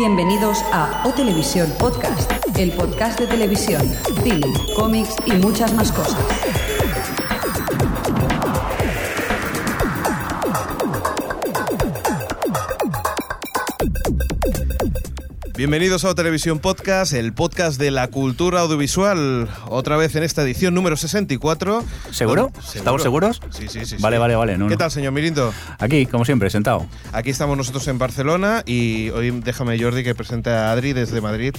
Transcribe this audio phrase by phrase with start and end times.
[0.00, 3.82] Bienvenidos a O Televisión Podcast, el podcast de televisión,
[4.24, 6.69] cine, cómics y muchas más cosas.
[15.60, 19.46] Bienvenidos a O Televisión Podcast, el podcast de la cultura audiovisual.
[19.68, 21.84] Otra vez en esta edición número 64.
[22.12, 22.14] ¿Seguro?
[22.14, 22.52] Seguro.
[22.74, 23.42] ¿Estamos seguros?
[23.50, 23.96] Sí, sí, sí.
[24.00, 24.20] Vale, sí.
[24.20, 24.56] vale, vale.
[24.56, 24.78] no, ¿Qué no.
[24.78, 25.52] tal, señor Mirindo?
[25.78, 26.86] Aquí, como siempre, sentado.
[27.12, 31.54] Aquí estamos nosotros en Barcelona y hoy déjame, Jordi, que presente a Adri desde Madrid.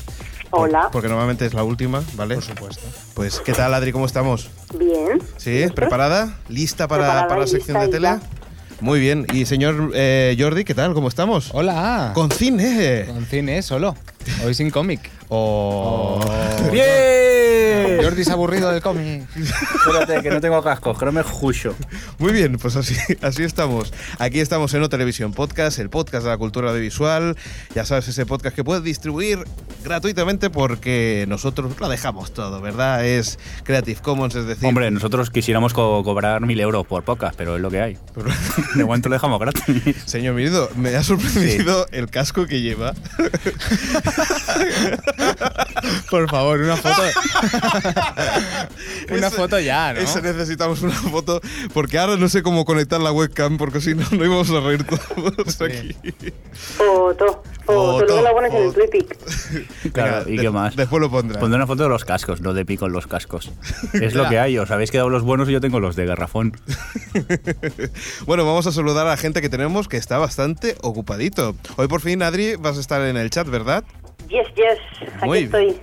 [0.50, 0.90] Hola.
[0.92, 2.34] Porque normalmente es la última, ¿vale?
[2.34, 2.84] Por supuesto.
[3.14, 3.92] Pues, ¿qué tal, Adri?
[3.92, 4.50] ¿Cómo estamos?
[4.80, 5.22] Bien.
[5.38, 5.68] ¿Sí?
[5.76, 6.40] ¿Preparada?
[6.50, 8.41] ¿Lista para, Preparada para la sección de lista y tele?
[8.82, 9.28] Muy bien.
[9.32, 10.94] Y señor eh, Jordi, ¿qué tal?
[10.94, 11.52] ¿Cómo estamos?
[11.54, 12.12] Hola.
[12.16, 13.06] Con cine.
[13.08, 13.96] Con cine solo.
[14.44, 15.10] Hoy sin cómic.
[15.30, 16.20] Oh.
[16.72, 17.21] ¡Bien!
[18.12, 19.24] Jordi se ha aburrido del cómic.
[19.38, 21.74] Espérate, que no tengo cascos, que no me jucho.
[22.20, 23.94] Muy bien, pues así, así estamos.
[24.20, 27.38] Aquí estamos en O Televisión Podcast, el podcast de la cultura audiovisual.
[27.74, 29.40] Ya sabes, ese podcast que puedes distribuir
[29.86, 33.06] gratuitamente porque nosotros lo dejamos todo, ¿verdad?
[33.06, 34.68] Es Creative Commons, es decir...
[34.68, 37.98] Hombre, nosotros quisiéramos co- cobrar mil euros por podcast, pero es lo que hay.
[38.76, 39.96] De momento lo dejamos gratis.
[40.06, 42.94] Señor Mirido, me ha sorprendido el casco que lleva.
[46.10, 47.02] Por favor, una foto.
[49.10, 50.00] una foto ya, ¿no?
[50.00, 51.42] Ese necesitamos una foto
[51.74, 54.84] porque ahora no sé cómo conectar la webcam porque si no, no íbamos a reír
[54.86, 55.96] todos aquí.
[56.54, 57.12] Foto.
[57.22, 57.44] Foto.
[57.66, 58.74] Foto, Luego lo pones en el.
[58.74, 59.18] Twitter.
[59.94, 60.76] Claro, ¿y de- qué más?
[60.76, 61.40] Después lo pondrá.
[61.40, 63.52] Pondré una foto de los cascos, no de pico en los cascos.
[63.94, 66.54] Es lo que hay, os habéis quedado los buenos y yo tengo los de garrafón.
[68.26, 71.56] Bueno, vamos a saludar a la gente que tenemos que está bastante ocupadito.
[71.78, 73.84] Hoy por fin, Adri, vas a estar en el chat, ¿verdad?
[74.30, 75.10] Yes, yes.
[75.18, 75.78] Aquí Muy estoy.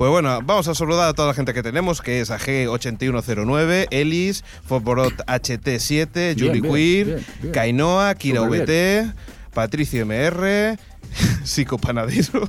[0.00, 4.44] Pues bueno, vamos a saludar a toda la gente que tenemos, que es AG8109, Elis,
[4.64, 7.22] Foborot HT7, Julie Queer.
[7.52, 9.12] Kainoa, Kira VT,
[9.52, 10.78] Patricio MR,
[11.44, 12.48] Psicopanadero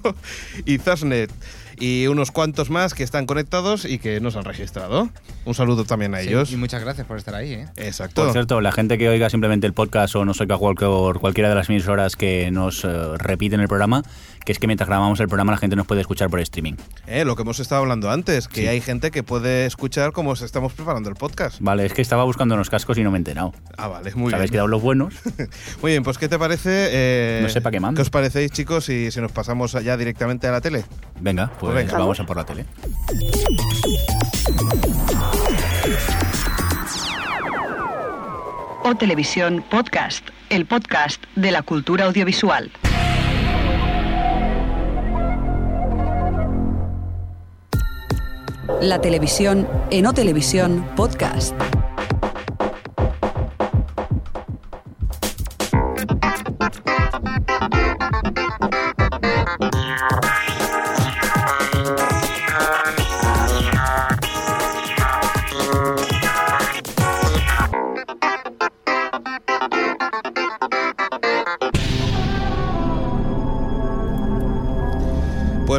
[0.65, 1.29] y Zasnet.
[1.77, 5.09] Y unos cuantos más que están conectados y que nos han registrado.
[5.45, 6.51] Un saludo también a Sí, ellos.
[6.51, 7.67] Y muchas gracias por estar ahí, ¿eh?
[7.75, 8.23] Exacto.
[8.23, 11.55] Por cierto, la gente que oiga simplemente el podcast o nos oiga por cualquiera de
[11.55, 14.03] las emisoras que nos eh, repiten el programa,
[14.45, 16.73] que es que mientras grabamos el programa la gente nos puede escuchar por streaming.
[17.07, 18.67] Eh, lo que hemos estado hablando antes, que Sí.
[18.67, 21.57] hay gente que puede escuchar cómo se estamos preparando el podcast.
[21.61, 23.53] Vale, es que estaba buscando unos cascos y no me he enterado.
[23.77, 24.55] Ah, vale, muy Os habéis bien.
[24.57, 25.13] quedado los buenos.
[25.81, 26.89] Muy bien, pues ¿qué te parece?
[26.91, 27.97] eh, No sé pa' qué mando.
[27.97, 30.83] ¿Qué os parecéis, chicos, si, si nos pasamos ya directamente a la tele?
[31.19, 31.97] Venga, pues, Pues venga.
[31.97, 32.65] vamos a por la tele.
[38.83, 42.71] O Televisión Podcast, el podcast de la cultura audiovisual.
[48.81, 51.55] La televisión en O Televisión Podcast.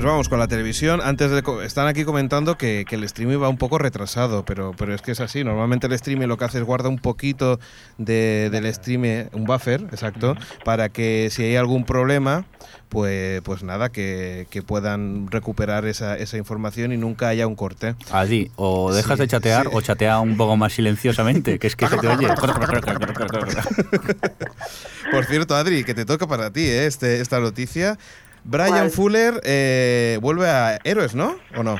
[0.05, 1.01] Vamos con la televisión.
[1.03, 4.95] Antes de están aquí comentando que, que el streaming va un poco retrasado, pero, pero
[4.95, 5.45] es que es así.
[5.45, 7.61] Normalmente el streaming lo que hace es guarda un poquito
[7.99, 12.45] de- del streaming, un buffer, exacto, para que si hay algún problema,
[12.89, 17.95] pues, pues nada, que, que puedan recuperar esa, esa información y nunca haya un corte.
[18.11, 19.71] Así, o dejas Sí, de chatear sí.
[19.73, 22.29] o chatea un poco más silenciosamente, que es que se te oye.
[25.13, 26.87] Por cierto, Adri, que te toca para ti ¿eh?
[26.87, 27.99] este, esta noticia.
[28.45, 28.91] Brian ¿Cuál?
[28.91, 31.37] Fuller eh, vuelve a Héroes, ¿no?
[31.57, 31.77] ¿O no?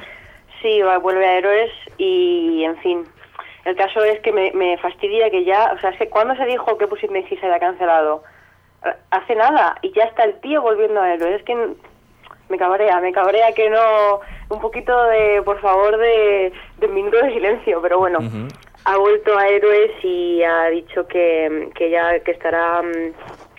[0.61, 3.05] Sí, va, vuelve a Héroes y, en fin.
[3.65, 5.73] El caso es que me, me fastidia que ya...
[5.73, 8.23] O sea, cuando se dijo que Pussy Daisy se había cancelado?
[9.11, 9.77] Hace nada.
[9.83, 11.41] Y ya está el tío volviendo a Héroes.
[11.41, 11.57] Es que
[12.49, 14.21] me cabrea, me cabrea que no...
[14.49, 17.81] Un poquito de, por favor, de, de minuto de silencio.
[17.83, 18.19] Pero bueno,
[18.85, 23.13] ha vuelto a Héroes y ha dicho que, que ya que estará mm,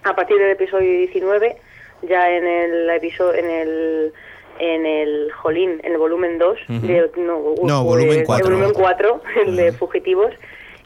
[0.04, 1.58] a partir del episodio 19
[2.08, 4.14] ya en el episodio en el
[4.60, 6.88] en el Jolín, en el volumen 2 Ujú.
[6.88, 8.46] de, no, No, el- volumen el cuatro.
[8.46, 10.32] volumen 4, el de Fugitivos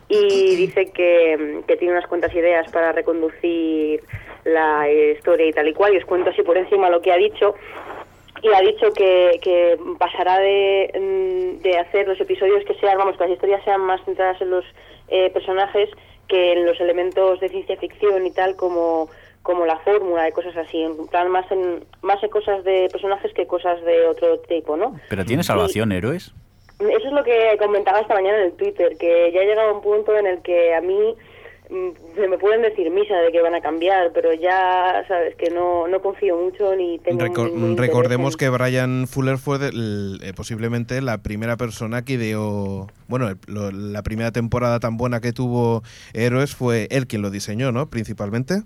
[0.10, 4.02] y dice que, que tiene unas cuantas ideas para reconducir
[4.46, 7.18] la historia y tal y cual y os cuento así por encima lo que ha
[7.18, 7.56] dicho
[8.42, 13.18] y ha dicho que, que pasará de, mm, de hacer los episodios que sean, vamos,
[13.18, 14.64] que las historias sean más centradas en los
[15.10, 15.90] eh, personajes
[16.30, 19.10] que en los elementos de ciencia ficción y tal como
[19.48, 23.34] como la fórmula y cosas así, en plan más en más en cosas de personajes
[23.34, 25.00] que cosas de otro tipo, ¿no?
[25.10, 26.34] Pero tiene salvación, héroes.
[26.80, 29.74] Eso es lo que comentaba esta mañana en el Twitter, que ya ha llegado a
[29.74, 31.16] un punto en el que a mí
[31.70, 35.50] mm, se me pueden decir misa de que van a cambiar, pero ya sabes que
[35.50, 40.34] no, no confío mucho ni tengo Recor- recordemos en- que Brian Fuller fue del- eh,
[40.36, 45.34] posiblemente la primera persona que ideó, bueno, el- lo- la primera temporada tan buena que
[45.34, 45.84] tuvo
[46.14, 47.90] Héroes fue él quien lo diseñó, ¿no?
[47.90, 48.62] Principalmente.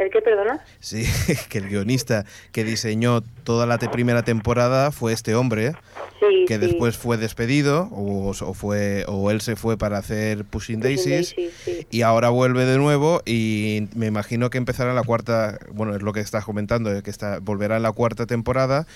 [0.00, 0.64] ¿El qué, perdona?
[0.80, 1.04] Sí,
[1.50, 5.74] que el guionista que diseñó toda la te- primera temporada fue este hombre,
[6.20, 6.60] Sí, que sí.
[6.66, 11.34] después fue despedido o, o fue o él se fue para hacer Pushing Pushing Daisies
[11.36, 11.86] Daisies, sí.
[11.90, 16.12] y ahora vuelve de nuevo y me imagino que empezará la cuarta, bueno, es lo
[16.12, 18.86] que estás comentando, eh, que está volverá en la cuarta temporada.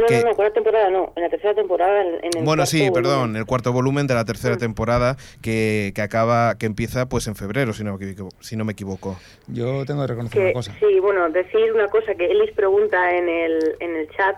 [0.00, 2.46] No, que- no, no, cuarta temporada no, en la tercera temporada en, en el Bueno,
[2.46, 3.02] cuarto sí, volumen.
[3.02, 4.58] perdón, el cuarto volumen de la tercera Mm.
[4.58, 8.64] temporada que, que acaba, que empieza pues en febrero, si no, me equivoco- si no
[8.64, 9.16] me equivoco.
[9.48, 10.74] Yo tengo que reconocer una Que, cosa.
[10.78, 14.36] sí, bueno, decir una cosa que Ellis pregunta en el, en el chat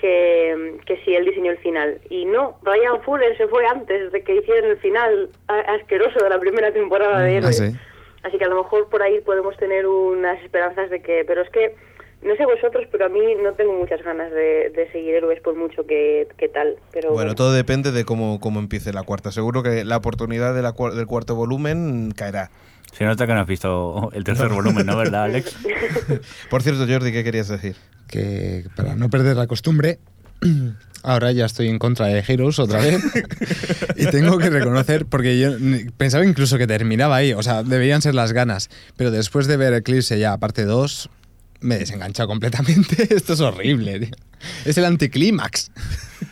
[0.00, 2.00] que, que si él diseñó el final.
[2.08, 6.38] Y no, Ryan Fuller se fue antes de que hicieran el final asqueroso de la
[6.38, 7.60] primera temporada de Mm, Héroes.
[7.60, 7.76] ah, sí.
[8.22, 11.24] Así que a lo mejor por ahí podemos tener unas esperanzas de que...
[11.26, 11.74] Pero es que,
[12.22, 15.56] no sé vosotros, pero a mí no tengo muchas ganas de, de seguir Héroes por
[15.56, 16.76] mucho que, que tal.
[16.92, 19.32] Pero Bueno, todo depende de cómo, cómo empiece la cuarta.
[19.32, 22.50] Seguro que la oportunidad de la del cuarto volumen caerá.
[22.92, 24.96] Se nota que no has visto el tercer volumen, ¿no?
[24.96, 25.56] ¿Verdad, Alex?
[26.50, 27.76] Por cierto, Jordi, ¿qué querías decir?
[28.10, 29.98] que para no perder la costumbre,
[31.02, 33.02] ahora ya estoy en contra de Heroes otra vez.
[33.96, 35.52] y tengo que reconocer, porque yo
[35.96, 38.68] pensaba incluso que terminaba ahí, o sea, deberían ser las ganas.
[38.96, 41.08] Pero después de ver Eclipse ya, parte 2,
[41.60, 43.14] me he desenganchado completamente.
[43.14, 44.14] Esto es horrible, tío.
[44.64, 45.70] Es el anticlímax.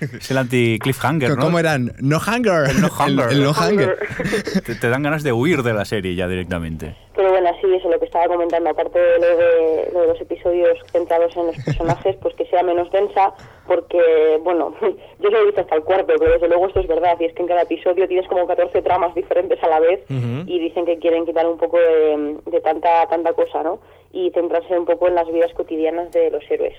[0.00, 1.36] Es el anti-cliffhanger, ¿no?
[1.36, 1.94] ¿Cómo eran?
[1.98, 2.70] No hunger.
[2.70, 3.30] El no hunger.
[3.30, 3.98] El, el no hunger.
[4.64, 6.96] Te, te dan ganas de huir de la serie ya directamente.
[7.18, 10.20] Pero bueno, sí, eso lo que estaba comentando, aparte de lo de, lo de los
[10.20, 13.34] episodios centrados en los personajes, pues que sea menos densa,
[13.66, 14.72] porque, bueno,
[15.18, 17.34] yo lo he visto hasta el cuarto, pero desde luego esto es verdad, y es
[17.34, 21.00] que en cada episodio tienes como 14 tramas diferentes a la vez, y dicen que
[21.00, 23.80] quieren quitar un poco de, de tanta, tanta cosa, ¿no?
[24.12, 26.76] Y centrarse un poco en las vidas cotidianas de los héroes.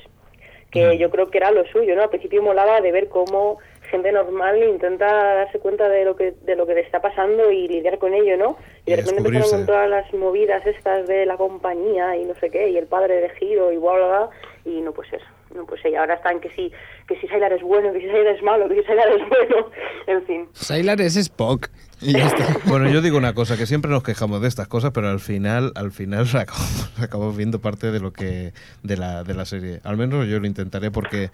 [0.71, 2.03] Que yo creo que era lo suyo, ¿no?
[2.03, 3.57] Al principio molaba de ver cómo
[3.89, 7.67] gente normal intenta darse cuenta de lo que de lo que le está pasando y
[7.67, 8.57] lidiar con ello, ¿no?
[8.85, 12.35] Y, Y de repente empezaron con todas las movidas estas de la compañía y no
[12.35, 14.29] sé qué, y el padre de Giro y bla, bla, bla,
[14.65, 15.25] y no pues eso.
[15.53, 16.71] No pues y ahora están que si
[17.07, 19.71] que si Sylar es bueno, que si Sylar es malo, que si Sylar es bueno,
[20.07, 20.49] en fin.
[20.53, 21.69] Sylar es Spock.
[22.01, 22.45] Y ya está.
[22.65, 25.71] Bueno, yo digo una cosa, que siempre nos quejamos de estas cosas, pero al final,
[25.75, 28.53] al final acabamos, acabamos viendo parte de lo que
[28.83, 29.79] de la, de la serie.
[29.83, 31.31] Al menos yo lo intentaré porque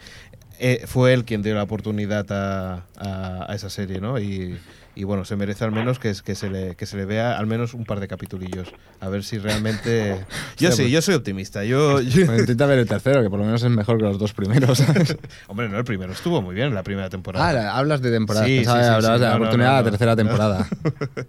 [0.60, 4.20] eh, fue él quien dio la oportunidad a, a- a esa serie, ¿no?
[4.20, 4.58] Y,
[4.98, 7.38] y bueno, se merece al menos que, es- que, se le, que se le vea
[7.38, 8.70] al menos un par de capitulillos.
[9.02, 10.26] A ver si realmente...
[10.58, 11.64] Yo sí, yo soy optimista.
[11.66, 14.18] Yo, yo- Bueno, intenta ver el tercero, que por lo menos es mejor que los
[14.18, 14.78] dos primeros.
[14.78, 15.18] ¿sabes?
[15.48, 17.50] Hombre, no, el primero estuvo muy bien, la primera temporada.
[17.50, 18.46] Ah, la- hablas de temporada.
[18.46, 19.12] Sí, sí, sí, hablabas sí.
[19.12, 19.86] de la No, oportunidad no, de no.
[19.86, 20.68] la tercera temporada.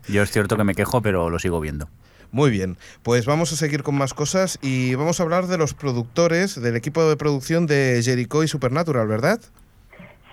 [0.08, 1.88] Yo es cierto que me quejo, pero lo sigo viendo.
[2.32, 5.74] Muy bien, pues vamos a seguir con más cosas y vamos a hablar de los
[5.74, 9.38] productores, del equipo de producción de Jericho y Supernatural, ¿verdad?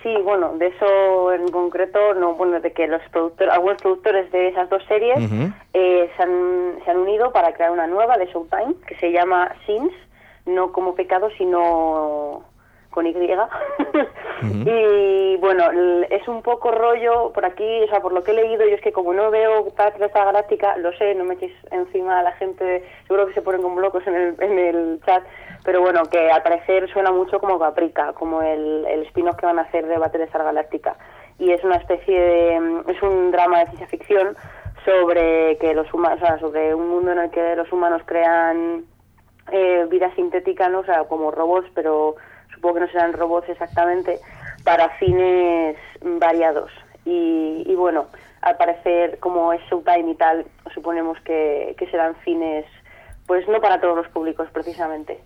[0.04, 4.50] Sí, bueno, de eso en concreto, no, bueno, de que los productores, algunos productores de
[4.50, 5.18] esas dos series
[5.74, 9.56] eh, se, han, se han unido para crear una nueva de Showtime que se llama
[9.66, 9.94] Sins,
[10.46, 12.44] no como pecado, sino
[12.94, 13.13] con Y.
[14.44, 15.63] Y bueno,
[16.10, 18.81] es un poco rollo por aquí, o sea, por lo que he leído, yo es
[18.81, 22.84] que como no veo Battlestar Galáctica, lo sé, no me echéis encima a la gente,
[23.08, 25.24] seguro que se ponen como locos en el, en el chat,
[25.63, 29.60] pero bueno, que al parecer suena mucho como Caprica, como el, el spin-off que van
[29.60, 30.98] a hacer de Battlestar Galáctica.
[31.39, 34.36] Y es una especie de, es un drama de ciencia ficción
[34.86, 38.84] sobre que los humanos, o sea, sobre un mundo en el que los humanos crean
[39.51, 40.79] eh, vida sintética, ¿no?
[40.79, 42.15] O sea, como robots, pero
[42.63, 44.20] supongo que no serán robots exactamente,
[44.63, 46.72] para fines variados.
[47.03, 48.05] Y, y bueno,
[48.41, 52.65] al parecer, como es Showtime y tal, suponemos que, que serán fines,
[53.27, 55.20] pues no para todos los públicos, precisamente.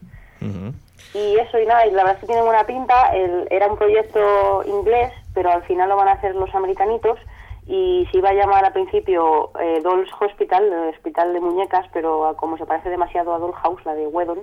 [1.14, 3.16] Y eso, y nada, y la verdad es que tiene buena pinta.
[3.16, 7.20] El- era un proyecto inglés, pero al final lo van a hacer los americanitos.
[7.68, 12.34] Y se iba a llamar al principio eh, Dolls Hospital, el hospital de muñecas, pero
[12.38, 14.40] como se parece demasiado a Dollhouse, la de Wedon,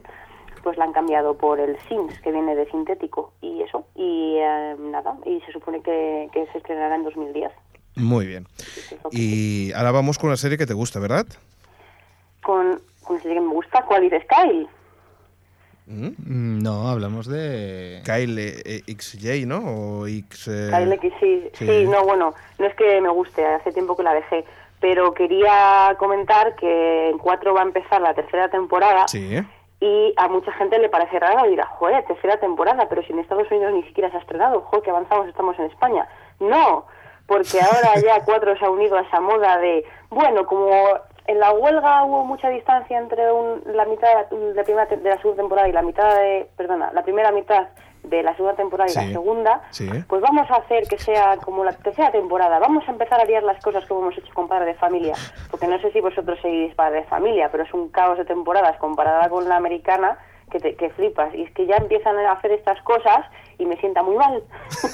[0.65, 3.33] pues la han cambiado por el Sims, que viene de sintético.
[3.43, 7.53] Y eso, y eh, nada, y se supone que, que se estrenará en 2010.
[7.97, 8.47] Muy bien.
[8.59, 11.27] Es Y ahora vamos con una serie que te gusta, ¿verdad?
[12.43, 14.67] Con, con serie que me gusta, ¿cuál dices, Kyle?
[15.87, 16.07] ¿Mm?
[16.07, 18.01] Mm, No, hablamos de.
[18.05, 19.59] Kyle eh, XJ, ¿no?
[19.59, 20.49] O X...
[20.49, 21.67] eh, Kyle X, sí, sí.
[21.67, 24.45] sí, no, bueno, no es que me guste, hace tiempo que la dejé,
[24.81, 29.45] pero quería comentar que en 4 va a empezar la tercera temporada Sí, ¿eh?
[29.87, 33.51] Y a mucha gente le parece raro, dirá, joder, tercera temporada, pero si en Estados
[33.51, 36.09] Unidos ni siquiera se ha estrenado, joder, que avanzamos, estamos en España.
[36.41, 36.87] No,
[37.27, 40.71] porque ahora ya 4 se ha unido a esa moda de, bueno, como
[41.27, 45.17] en la huelga hubo mucha distancia entre un- la mitad de la, primera de la
[45.19, 47.69] segunda temporada y la mitad de, perdona, la primera mitad
[48.05, 49.89] de la segunda temporada y Sí, la segunda, sí.
[50.09, 52.59] pues vamos a hacer que sea como la tercera temporada.
[52.59, 55.15] Vamos a empezar a liar las cosas como hemos hecho con Padre de Familia,
[55.51, 58.77] porque no sé si vosotros seguís Padre de Familia, pero es un caos de temporadas
[58.79, 60.19] comparada con la americana
[60.51, 61.35] que, te, que flipas.
[61.35, 63.27] Y es que ya empiezan a hacer estas cosas
[63.59, 64.43] y me sienta muy mal.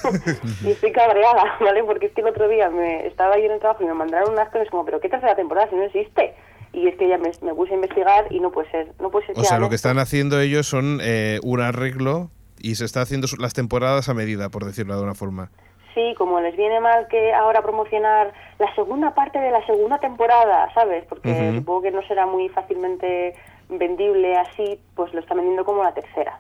[0.64, 1.84] y estoy cabreada, ¿vale?
[1.84, 4.32] Porque es que el otro día me estaba ahí en el trabajo y me mandaron
[4.32, 6.34] unas cosas como, pero ¿qué tercera temporada si no existe?
[6.72, 9.26] Y es que ya me, me puse a investigar y no puede ser, no puede
[9.26, 12.30] ser O sea, lo que están haciendo ellos son eh, un arreglo
[12.62, 15.50] y se está haciendo su- las temporadas a medida, por decirlo de alguna forma.
[15.94, 20.72] Sí, como les viene mal que ahora promocionar la segunda parte de la segunda temporada,
[20.72, 21.04] ¿sabes?
[21.08, 23.34] Porque supongo que no será muy fácilmente
[23.68, 26.38] vendible así, pues lo están vendiendo como la tercera.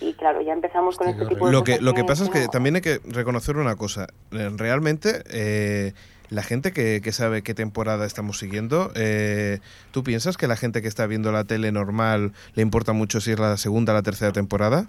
[0.00, 2.40] Y claro, ya empezamos con este tipo de Lo que, lo que pasa es que
[2.42, 4.06] no- también hay que reconocer una cosa.
[4.32, 5.92] Eh, Realmente, eh,
[6.30, 9.58] la gente que, que sabe qué temporada estamos siguiendo, eh,
[9.90, 13.32] ¿tú piensas que la gente que está viendo la tele normal le importa mucho si
[13.32, 14.86] es la segunda o la tercera temporada?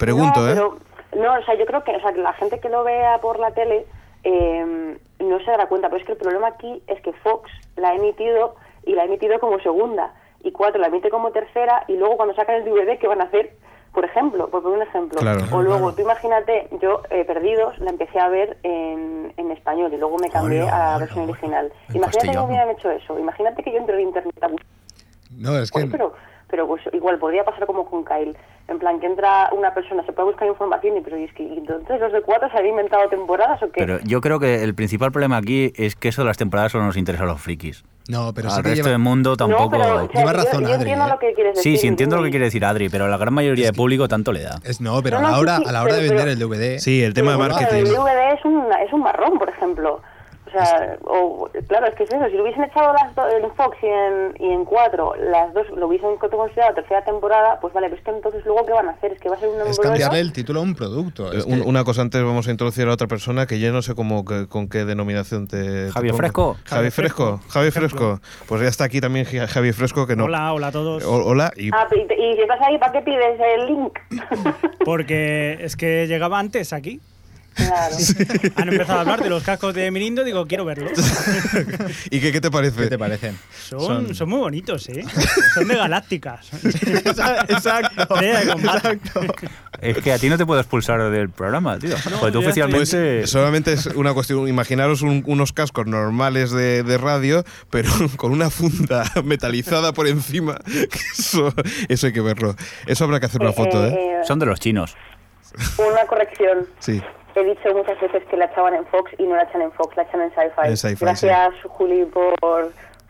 [0.00, 0.54] Pregunto, no, ¿eh?
[0.54, 0.76] pero-
[1.16, 3.38] no, o sea, yo creo que o sea, que la gente que lo vea por
[3.38, 3.86] la tele
[4.24, 7.90] eh, no se dará cuenta, pero es que el problema aquí es que Fox la
[7.90, 8.54] ha emitido
[8.84, 12.34] y la ha emitido como segunda y cuatro la emite como tercera y luego cuando
[12.34, 13.52] sacan el DVD, ¿qué van a hacer?
[13.92, 15.18] Por ejemplo, por poner un ejemplo.
[15.18, 15.40] Claro.
[15.52, 19.96] o luego, tú imagínate, yo eh, Perdidos la empecé a ver en, en español y
[19.96, 21.32] luego me cambié Hola, a la hola, versión hola.
[21.32, 21.66] original.
[21.66, 22.46] En Imagínate que castellano.
[22.46, 23.18] me hubieran hecho eso.
[23.18, 24.66] Imagínate que yo entro en internet a buscar
[25.36, 25.78] No, es que.
[25.80, 26.12] Oye, pero,
[26.50, 28.36] pero pues igual podría pasar como con Kyle.
[28.68, 31.42] En plan, que entra una persona, se puede buscar información y pero y es que
[31.42, 33.80] ¿y entonces los de cuatro se han inventado temporadas o qué?
[33.80, 36.84] Pero yo creo que el principal problema aquí es que eso de las temporadas solo
[36.84, 37.84] nos interesa a los frikis.
[38.08, 39.64] No, pero sí Al que resto lleva- del mundo tampoco...
[39.64, 41.08] No, pero, o sea, Lleva yo- razón, yo, Adri, entiendo ¿eh?
[41.10, 41.72] lo que quieres decir.
[41.74, 44.32] Sí, sí, entiendo lo que quiere decir Adri, pero la gran mayoría de público tanto
[44.32, 44.58] le da.
[44.64, 46.14] Es, no, pero No, a no, la hora, sí, sí, a la hora de pero-
[46.14, 46.78] vender el DVD.
[46.80, 47.78] Sí, el tema de pero, marketing.
[47.78, 50.00] El DVD es un, es un marrón, por ejemplo.
[50.50, 52.26] O sea, o, claro, es que es eso.
[52.28, 55.68] Si lo hubiesen echado las do- en Fox y en, y en 4, las dos
[55.76, 58.90] lo hubiesen considerado tercera temporada, pues vale, pero es que entonces luego ¿qué van a
[58.92, 59.12] hacer?
[59.12, 61.32] Es que va a ser un Es cambiarle el título a un producto.
[61.32, 63.72] Eh, es un- que- una cosa antes vamos a introducir a otra persona que yo
[63.72, 66.14] no sé cómo que- con qué denominación te, te Javier.
[66.14, 66.56] Fresco.
[66.64, 67.40] Javi Fresco.
[67.48, 68.20] Javi Fresco.
[68.48, 70.24] Pues ya está aquí también Ja- Javi Fresco que no.
[70.24, 71.04] Hola, hola a todos.
[71.04, 73.98] O- hola y Ah, y, y si estás ahí, ¿para qué pides el link?
[74.84, 77.00] Porque es que llegaba antes aquí.
[77.66, 77.96] Claro.
[78.56, 80.92] Han empezado a hablar de los cascos de Mirindo, digo, quiero verlos.
[82.10, 82.82] ¿Y qué, qué te parece?
[82.82, 83.38] ¿Qué te parecen?
[83.68, 85.04] Son, son, muy bonitos, ¿eh?
[85.54, 86.48] Son de galácticas.
[87.48, 88.08] Exacto.
[88.08, 88.98] Combate.
[89.80, 91.96] Es que a ti no te puedo expulsar del programa, tío.
[92.20, 92.46] Porque tú estoy- Pues
[92.92, 93.26] oficialmente...
[93.26, 98.50] solamente es una cuestión, imaginaros un- unos cascos normales de, de radio, pero con una
[98.50, 100.58] funda metalizada por encima.
[101.18, 101.52] Eso,
[101.88, 102.56] eso hay que verlo.
[102.86, 103.94] Eso habrá que hacer una foto, ¿eh?
[103.94, 104.96] Eh, Son de los chinos.
[105.78, 106.66] Una corrección.
[106.78, 107.02] Sí.
[107.34, 109.96] He dicho muchas veces que la echaban en Fox y no la echan en Fox,
[109.96, 110.76] la echan en Sci-Fi.
[110.76, 112.34] Sci-Fi, Gracias, Juli, por,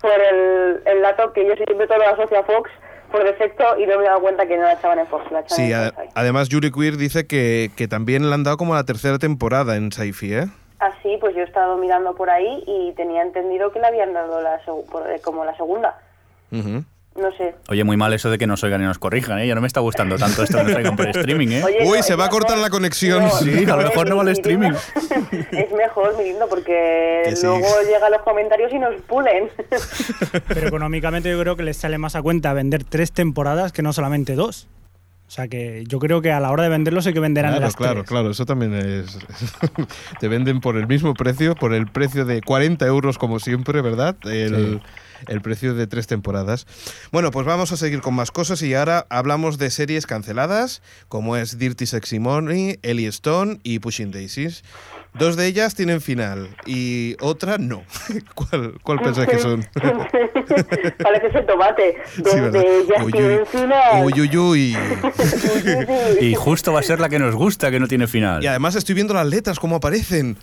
[0.01, 2.71] por el, el dato que yo siempre todo lo asocio a Fox
[3.11, 5.41] por defecto y no me he dado cuenta que no la echaban en Fox, la
[5.41, 6.09] echaban Sí, en Sci-Fi.
[6.15, 9.91] además Yuri Queer dice que, que también le han dado como la tercera temporada en
[9.91, 10.45] Sci-Fi, ¿eh?
[10.79, 14.41] Así, pues yo he estado mirando por ahí y tenía entendido que le habían dado
[14.41, 15.99] la eh, como la segunda.
[16.53, 16.85] Ujú.
[17.21, 17.55] No sé.
[17.69, 19.47] Oye, muy mal eso de que nos oigan y nos corrijan, ¿eh?
[19.47, 21.63] Ya no me está gustando tanto esto que nos oigan por streaming, ¿eh?
[21.65, 23.31] Oye, Uy, no, se es va a cortar mejor- la conexión.
[23.43, 24.71] Sí, a lo mejor no va el mi- streaming.
[25.53, 27.47] es mejor, mi lindo, porque Que sí.
[27.47, 29.51] luego llegan los comentarios y nos pulen.
[30.49, 33.93] Pero económicamente yo creo que les sale más a cuenta vender tres temporadas que no
[33.93, 34.69] solamente dos.
[35.27, 37.65] O sea que yo creo que a la hora de venderlos hay que venderán Claro,
[37.67, 38.09] las claro, tres.
[38.09, 39.17] claro, eso también es...
[40.21, 44.17] Te venden por el mismo precio, por el precio de 40 euros como siempre, ¿verdad?
[44.25, 44.81] El,
[45.27, 46.67] el precio de tres temporadas.
[47.13, 51.37] Bueno, pues vamos a seguir con más cosas y ahora hablamos de series canceladas, como
[51.37, 54.63] es Dirty Sexy Money, Ellie Stone y Pushing Daisies.
[55.15, 57.83] Dos de ellas tienen final y otra no.
[58.35, 59.65] ¿Cuál, cuál pensáis que son?
[61.03, 62.65] Parece ese tomate, Sí, donde ¿verdad?
[62.65, 64.05] ellas Uy, tienen uy, final.
[64.05, 64.77] uy, uy, uy.
[66.21, 68.43] Y justo va a ser la que nos gusta, que no tiene final.
[68.43, 70.37] Y además estoy viendo las letras, cómo aparecen.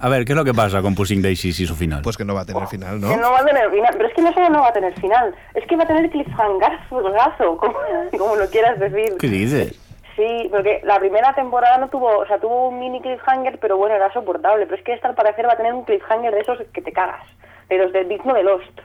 [0.00, 2.02] A ver, ¿qué es lo que pasa con Pushing Daisies y su final?
[2.02, 3.16] Pues que no va a tener final, Que ¿no?
[3.16, 5.34] no va a tener final, pero es que no solo no va a tener final,
[5.54, 7.74] es que va a tener cliffhangazo, como,
[8.18, 9.14] como lo quieras decir.
[9.18, 9.74] ¿Qué dices?
[10.16, 13.96] Sí, porque la primera temporada no tuvo, o sea, tuvo un mini cliffhanger, pero bueno,
[13.96, 14.64] era soportable.
[14.66, 16.92] Pero es que esta al parecer va a tener un cliffhanger de esos que te
[16.92, 17.26] cagas,
[17.68, 18.80] de los del digno de Lost.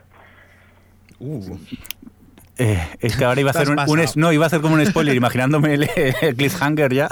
[1.19, 1.57] Uh.
[2.61, 5.15] Eh, es que ahora iba a has un, no, iba a hacer como un spoiler,
[5.23, 5.89] imaginándome el,
[6.21, 7.07] el cliffhanger ya.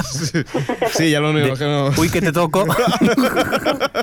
[0.91, 2.65] Sí, ya lo único que no- Uy, que te toco.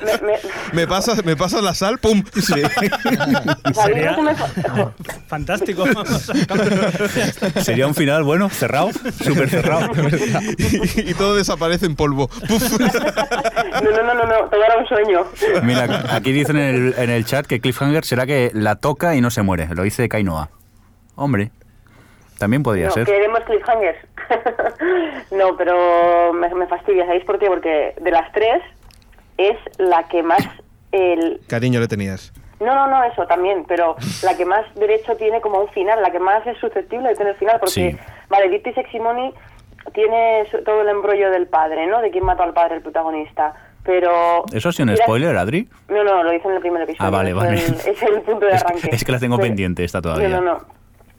[0.04, 0.38] Me- me-
[0.72, 2.22] Me pasas, me pasas la sal, pum.
[2.34, 2.54] Sí.
[2.62, 4.92] o sea, a mí no se me fa-
[5.28, 5.84] Fantástico.
[5.94, 6.30] Vamos
[7.56, 8.90] a- Sería un final, bueno, cerrado,
[9.22, 9.90] súper cerrado.
[10.58, 12.28] y, y todo desaparece en polvo.
[12.28, 12.78] Puf.
[12.80, 15.26] No, no, no, no, no, todo era un sueño.
[15.62, 19.20] Mira, aquí dicen en el, en el chat que cliffhanger será que la toca y
[19.20, 19.68] no se muere.
[19.74, 20.48] Lo dice Kainoa.
[21.16, 21.50] Hombre,
[22.38, 23.06] también podría No, ser.
[23.06, 23.98] queremos cliffhangers.
[25.30, 27.46] no, pero me, me fastidia, ¿sabéis por qué?
[27.46, 28.62] Porque de las tres
[29.38, 30.40] es la que más...
[30.92, 31.40] El...
[31.48, 32.32] Cariño le tenías.
[32.60, 36.10] No, no, no, eso también, pero la que más derecho tiene como un final, la
[36.12, 37.96] que más es susceptible de tener final, porque, Sí.
[38.28, 39.34] vale, Dirty Seximony
[39.92, 42.00] tiene su- todo el embrollo del padre, ¿no?
[42.00, 43.54] De quién mató al padre, el protagonista.
[43.82, 44.44] Pero...
[44.52, 45.68] ¿Eso ha sido un spoiler, Adri?
[45.88, 47.06] No, no, lo hice en el primer episodio.
[47.06, 47.50] Ah, vale, es vale.
[47.54, 48.88] El, es el punto de Es que- arranque.
[48.92, 50.28] es que la tengo Pero- pendiente esta todavía.
[50.28, 50.64] No, no, no.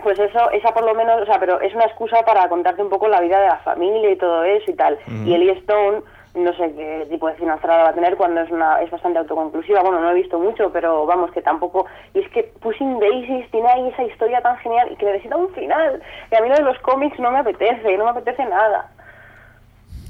[0.06, 2.92] Pues eso, esa por lo menos, o sea, pero es una excusa para contarte un
[2.92, 5.00] poco la vida de la familia y todo eso y tal.
[5.26, 6.04] Y Ellie Stone,
[6.36, 9.18] no sé qué tipo de final cerrada va a tener cuando es una es bastante
[9.18, 9.82] autoconclusiva.
[9.82, 11.88] Bueno, no he visto mucho, pero vamos, que tampoco...
[12.14, 15.50] Y es que Pushing Daisies tiene ahí esa historia tan genial y que necesita un
[15.56, 16.00] final.
[16.32, 18.92] Y a mí lo de los cómics no me apetece, no me apetece nada.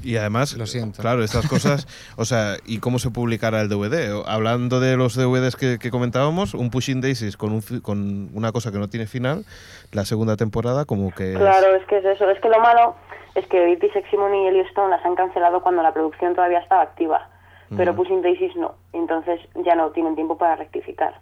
[0.06, 1.02] Y además, Lo siento.
[1.02, 1.86] claro, estas cosas,
[2.16, 4.22] o sea, ¿y cómo se publicará el DVD?
[4.26, 8.52] Hablando de los DVDs que, que comentábamos, un Pushing Daisies con, un, fi- con una
[8.52, 9.44] cosa que no tiene final,
[9.92, 11.32] la segunda temporada como que...
[11.32, 12.30] es- Claro, es que es eso.
[12.30, 12.94] Es que lo malo
[13.34, 16.82] es que Dirty Seximony y Ellie Stone las han cancelado cuando la producción todavía estaba
[16.82, 17.28] activa.
[17.76, 18.76] Pero Pushing Daisies no.
[18.92, 21.14] Entonces ya no tienen tiempo para rectificar.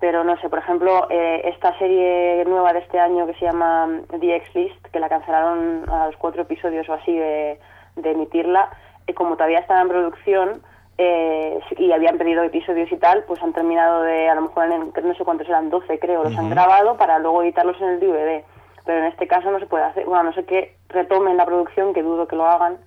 [0.00, 3.86] Pero no sé, por ejemplo, eh, esta serie nueva de este año que se llama
[4.18, 7.58] The X-List, que la cancelaron a los cuatro episodios o así de,
[8.02, 8.70] de emitirla,
[9.06, 10.62] eh, como todavía estaba en producción
[10.98, 14.92] eh, y habían pedido episodios y tal, pues han terminado de, a lo mejor en,
[15.02, 18.44] no sé cuántos eran, 12 creo, los han grabado para luego editarlos en el DVD.
[18.84, 21.92] Pero en este caso no se puede hacer, bueno, no sé que retomen la producción,
[21.92, 22.78] que dudo que lo hagan,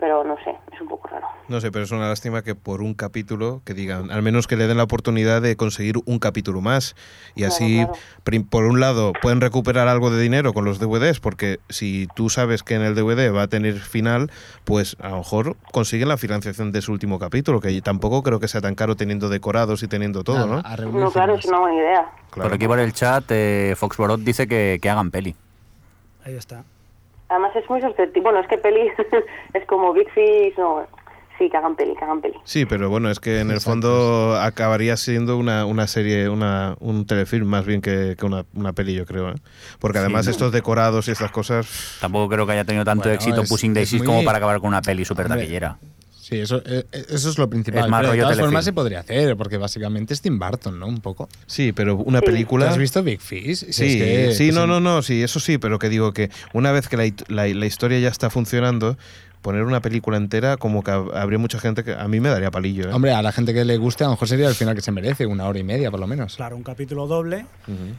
[0.00, 1.26] pero no sé, es un poco raro.
[1.48, 4.56] No sé, pero es una lástima que por un capítulo, que digan, al menos que
[4.56, 6.96] le den la oportunidad de conseguir un capítulo más.
[7.34, 7.84] Y Claro, así,
[8.24, 8.46] claro.
[8.48, 12.62] por un lado, pueden recuperar algo de dinero con los DVDs, porque si tú sabes
[12.62, 14.30] que en el DVD va a tener final,
[14.64, 18.48] pues a lo mejor consiguen la financiación de su último capítulo, que tampoco creo que
[18.48, 20.62] sea tan caro teniendo decorados y teniendo todo, ¿no?
[20.62, 22.10] No, claro, es una buena idea.
[22.30, 22.48] Claro.
[22.48, 25.34] Por aquí por el chat, eh, Foxborot dice que, que hagan peli.
[26.24, 26.64] Ahí está.
[27.30, 28.20] Además es muy susceptible.
[28.22, 28.88] Bueno, es que peli
[29.54, 30.86] es como Big Fish, no.
[31.38, 32.34] Sí, que hagan peli, que hagan peli.
[32.44, 37.06] Sí, pero bueno, es que en el fondo acabaría siendo una, una serie, una, un
[37.06, 39.30] telefilm más bien que, que una, una peli, yo creo.
[39.30, 39.34] ¿eh?
[39.78, 41.96] Porque además estos decorados y estas cosas...
[41.98, 44.36] Tampoco creo que haya tenido tanto Bueno, éxito es- Pushing es Daisies muy- como para
[44.36, 45.78] acabar con una peli super Hombre, taquillera.
[46.30, 47.84] Sí, eso, eh, eso es lo principal.
[47.84, 48.46] Es más pero de todas telefilm.
[48.46, 50.86] formas se podría hacer, porque básicamente es Tim Burton, ¿no?
[50.86, 51.28] Un poco.
[51.46, 52.24] Sí, pero una Sí.
[52.24, 52.70] ¿Tú película...
[52.70, 53.56] has visto Big Fish?
[53.66, 56.30] Si Sí, es que- sí, no, no, no, sí, eso sí, pero que digo que
[56.52, 58.96] una vez que la, la- la historia ya está funcionando,
[59.42, 62.50] poner una película entera, como que hab- habría mucha gente que a mí me daría
[62.50, 62.90] palillo.
[62.90, 62.92] ¿eh?
[62.92, 64.92] Hombre, a la gente que le guste, a lo mejor sería el final que se
[64.92, 66.36] merece, una hora y media por lo menos.
[66.36, 67.46] Claro, un capítulo doble.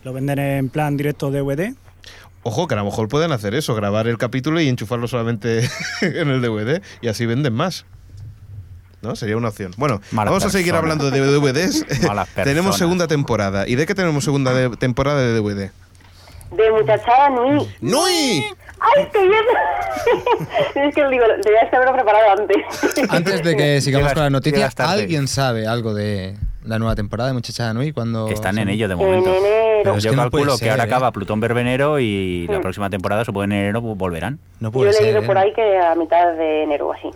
[0.04, 1.74] Lo venden en plan directo DVD.
[2.44, 5.62] Ojo, que a lo mejor pueden hacer eso, grabar el capítulo y enchufarlo solamente
[6.02, 7.86] en el DVD y así venden más.
[9.02, 9.16] ¿No?
[9.16, 9.72] Sería una opción.
[9.78, 11.86] Bueno, Malas vamos a seguir hablando de DVDs.
[12.36, 13.68] Tenemos segunda temporada.
[13.68, 15.72] ¿Y de qué tenemos segunda de- temporada de DVD?
[16.52, 17.66] De muchachada Nui.
[17.80, 18.46] ¡Nui!
[18.80, 19.44] ¡Ay, qué bien!
[20.88, 22.58] es que digo, debías haberlo preparado antes.
[23.10, 25.02] Antes de que sigamos Llegas- con la noticia, llegas tarde.
[25.04, 26.36] ¿alguien sabe algo de
[26.66, 27.94] la nueva temporada de Muchacha Nui?
[27.94, 29.30] Cuando Que están en ello de en momento.
[29.30, 29.82] enero.
[29.84, 30.94] Pero es Yo que no calculo que ahora ser, ¿eh?
[30.94, 32.62] acaba Plutón Verbenero y la Sí.
[32.62, 34.40] próxima temporada, supongo en enero, volverán.
[34.60, 35.04] No Yo puede he ser.
[35.06, 35.26] leído ¿eh?
[35.26, 37.10] por ahí que a mitad de enero o así.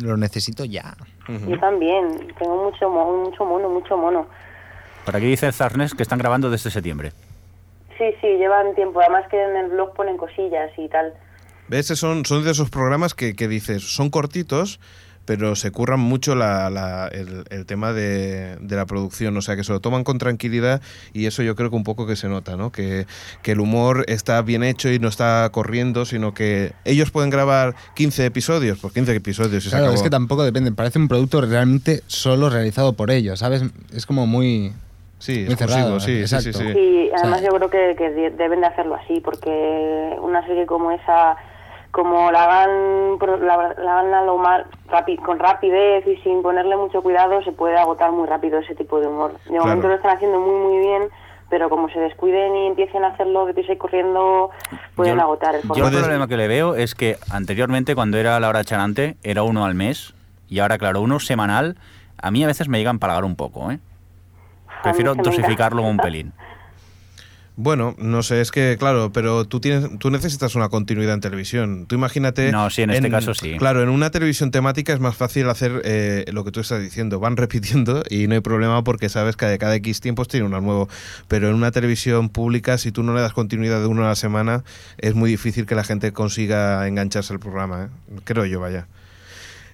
[0.00, 0.96] Lo necesito ya.
[1.28, 2.32] Yo también.
[2.38, 4.26] Tengo mucho, mucho mono, mucho mono.
[5.04, 7.12] Por aquí dice Zarnes que están grabando desde septiembre.
[7.96, 9.00] Sí, sí, llevan tiempo.
[9.00, 11.14] Además que en el blog ponen cosillas y tal.
[11.68, 11.86] ¿Ves?
[11.86, 14.80] Son, son de esos programas que, que dices, son cortitos,
[15.28, 19.56] pero se curran mucho la- la- el, el tema de, de la producción, o sea,
[19.56, 20.80] que se lo toman con tranquilidad
[21.12, 22.72] y eso yo creo que un poco que se nota, ¿no?
[22.72, 23.06] Que,
[23.42, 27.74] que el humor está bien hecho y no está corriendo, sino que ellos pueden grabar
[27.94, 29.96] 15 episodios, pues 15 episodios y se Claro, acabó.
[29.96, 30.72] es que tampoco depende.
[30.72, 33.62] Parece un producto realmente solo realizado por ellos, ¿sabes?
[33.94, 34.72] Es como muy...
[35.18, 36.58] Sí, muy cerrado, sí, sí, sí, exacto.
[36.60, 36.78] sí.
[36.78, 40.46] Y además O sea, yo creo que, que de- deben de hacerlo así, porque una
[40.46, 41.36] serie como esa,
[41.98, 47.50] como la hagan a lo mal, rapi- con rapidez y sin ponerle mucho cuidado, se
[47.50, 49.32] puede agotar muy rápido ese tipo de humor.
[49.32, 49.64] De Claro.
[49.64, 51.02] momento lo están haciendo muy, muy bien,
[51.50, 54.50] pero como se descuiden y empiecen a hacerlo de prisa y corriendo,
[54.94, 58.38] pueden Yo- agotar el Yo el problema que le veo es que anteriormente, cuando era
[58.38, 60.14] la hora chanante, era uno al mes.
[60.48, 61.74] Y ahora, claro, uno semanal,
[62.22, 63.80] a mí a veces me llega a empalagar un poco, ¿eh?
[64.84, 66.32] Prefiero dosificarlo un pelín.
[67.60, 71.86] Bueno, no sé, es que claro, pero tú tienes, tú necesitas una continuidad en televisión.
[71.88, 72.52] Tú imagínate.
[72.52, 73.56] No, sí, en este caso sí.
[73.58, 77.18] Claro, en una televisión temática es más fácil hacer eh, lo que tú estás diciendo.
[77.18, 80.60] Van repitiendo y no hay problema porque sabes que de cada X tiempos tiene uno
[80.60, 80.88] nuevo.
[81.26, 84.14] Pero en una televisión pública, si tú no le das continuidad de uno a la
[84.14, 84.62] semana,
[84.98, 87.86] es muy difícil que la gente consiga engancharse al programa.
[87.86, 87.88] ¿eh?
[88.22, 88.86] Creo yo, vaya.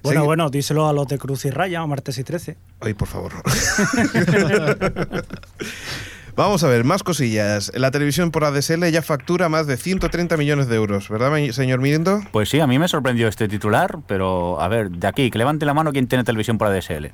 [0.02, 0.26] Bueno, Sí.
[0.26, 2.56] bueno, díselo a los de Cruz y Raya, o martes y 13.
[2.80, 3.32] Ay, por favor.
[6.36, 7.70] Vamos a ver, más cosillas.
[7.76, 12.22] La televisión por ADSL ya factura más de 130 millones de euros, ¿verdad, señor Mirindo?
[12.32, 15.64] Pues sí, a mí me sorprendió este titular, pero a ver, de aquí, que levante
[15.64, 17.06] la mano quien tiene televisión por ADSL.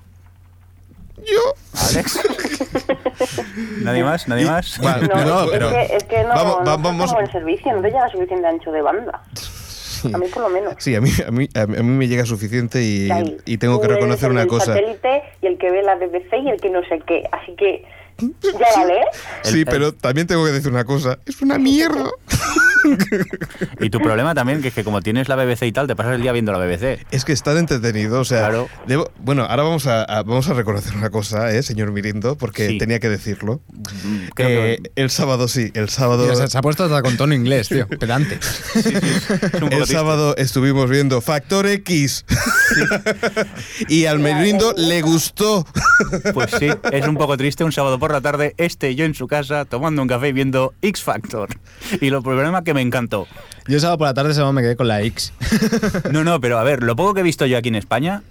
[1.19, 1.55] Yo.
[1.91, 2.19] ¿Alex?
[3.83, 4.27] ¿Nadie más?
[4.27, 4.81] ¿Nadie más?
[4.83, 7.83] No, no, es, pero- que, es que no, vamos- no vamos- como el servicio, no
[7.83, 9.21] te llega suficiente ancho de banda.
[10.15, 10.73] A mí por lo menos.
[10.79, 13.07] Sí, a mí, a mí, a mí me llega suficiente y,
[13.45, 14.73] y tengo que tú reconocer el una cosa.
[14.75, 17.25] satélite y el que ve la BBC y el que no sé qué.
[17.31, 17.85] Así que,
[18.21, 19.05] ya vale, ¿eh?
[19.43, 21.19] Sí, El- pero también tengo que decir una cosa.
[21.27, 22.11] Es una mierda.
[23.79, 26.15] Y tu problema también, que es que como tienes la BBC y tal, te pasas
[26.15, 27.05] el día viendo la BBC.
[27.11, 28.69] Es que es tan entretenido, o sea, Claro.
[28.87, 32.69] debo- bueno, ahora vamos a, a- vamos a reconocer una cosa, ¿eh, señor Mirindo, porque
[32.69, 32.79] Sí.
[32.79, 33.61] tenía que decirlo.
[34.35, 37.19] Creo Eh, que el sábado sí, el sábado Mira, se, se ha puesto hasta con
[37.19, 37.87] tono inglés, tío.
[38.01, 38.39] Pedante.
[38.75, 39.93] es un poco el triste.
[39.95, 42.25] sábado estuvimos viendo Factor X.
[43.89, 45.67] y al Mirindo le gustó.
[46.33, 49.15] Pues sí, es un poco triste un sábado por la tarde, este y yo en
[49.15, 51.49] su casa tomando un café y viendo X Factor.
[52.01, 53.27] Y lo problema que me encantó.
[53.67, 55.33] Yo sábado por la tarde solo me quedé con la X.
[56.13, 58.23] No, no, pero a ver, lo poco que he visto yo aquí en España,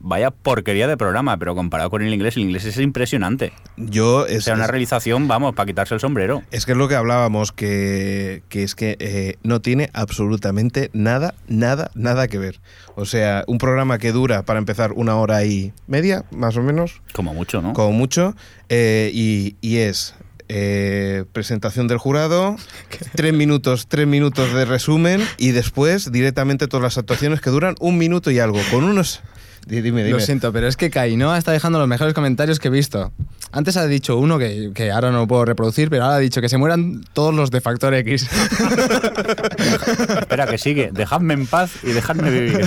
[0.00, 3.52] vaya porquería de programa, pero comparado con el inglés, el inglés es impresionante.
[3.76, 6.42] Yo O sea, una es- realización, vamos, para quitarse el sombrero.
[6.50, 11.34] es que es lo que hablábamos, que, que es que eh, no tiene absolutamente nada,
[11.48, 12.60] nada, nada que ver.
[12.94, 17.00] O sea, un programa que dura, para empezar, una hora y media, más o menos,
[17.12, 17.72] Como mucho, ¿no?
[17.72, 18.34] como mucho,
[18.68, 20.14] eh, y, y es
[20.48, 22.56] eh, presentación del jurado,
[23.14, 27.98] tres minutos, tres minutos de resumen y después directamente todas las actuaciones que duran un
[27.98, 29.20] minuto y algo, con unos...
[29.68, 30.10] Di- Dime, dime.
[30.18, 33.12] Lo siento, pero es que Kainoa está dejando los mejores comentarios que he visto.
[33.52, 36.40] Antes ha dicho uno que, que ahora no lo puedo reproducir, pero ahora ha dicho
[36.40, 38.28] que se mueran todos los de Factor X.
[40.20, 40.90] Espera, que sigue.
[40.92, 42.60] Dejadme en paz y dejadme vivir.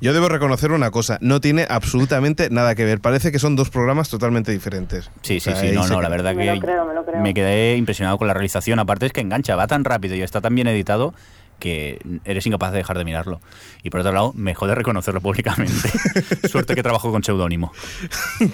[0.00, 3.00] Yo debo reconocer una cosa, no tiene absolutamente nada que ver.
[3.00, 5.10] Parece que son dos programas totalmente diferentes.
[5.22, 6.94] Sí, O sí, sea, sí, no, se no, la verdad Me que lo creo, me
[6.94, 7.34] lo creo.
[7.34, 8.78] quedé impresionado con la realización.
[8.78, 11.14] Aparte es que engancha, va tan rápido y está tan bien editado
[11.62, 13.40] que eres incapaz de dejar de mirarlo.
[13.84, 15.88] Y por otro lado, me jode reconocerlo públicamente.
[16.48, 17.72] Suerte que trabajo con seudónimo.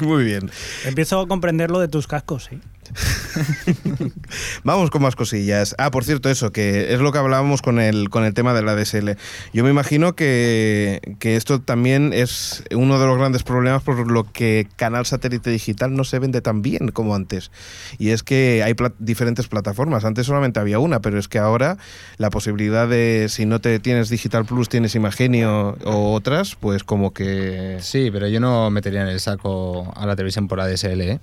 [0.00, 0.50] Muy bien.
[0.84, 2.60] Empiezo a comprender lo de tus cascos, sí.
[4.64, 5.74] Vamos con más cosillas.
[5.78, 8.62] Ah, por cierto, eso, que es lo que hablábamos con el, con el tema de
[8.62, 9.10] la DSL.
[9.52, 14.24] Yo me imagino que, que esto también es uno de los grandes problemas por lo
[14.24, 17.50] que Canal Satélite Digital no se vende tan bien como antes.
[17.98, 20.04] Y es que hay diferentes plataformas.
[20.04, 21.76] Antes solamente había una, pero es que ahora
[22.16, 27.12] la posibilidad de, si no te tienes Digital Plus, tienes Imagenio o otras, pues como
[27.12, 27.78] que...
[27.80, 31.20] Sí, pero yo no metería en el saco a la televisión por ADSL, ¿eh?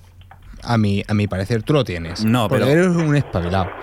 [0.68, 2.26] A mi, a mi parecer, tú lo tienes.
[2.26, 3.70] No, Porque pero- eres un espabilado.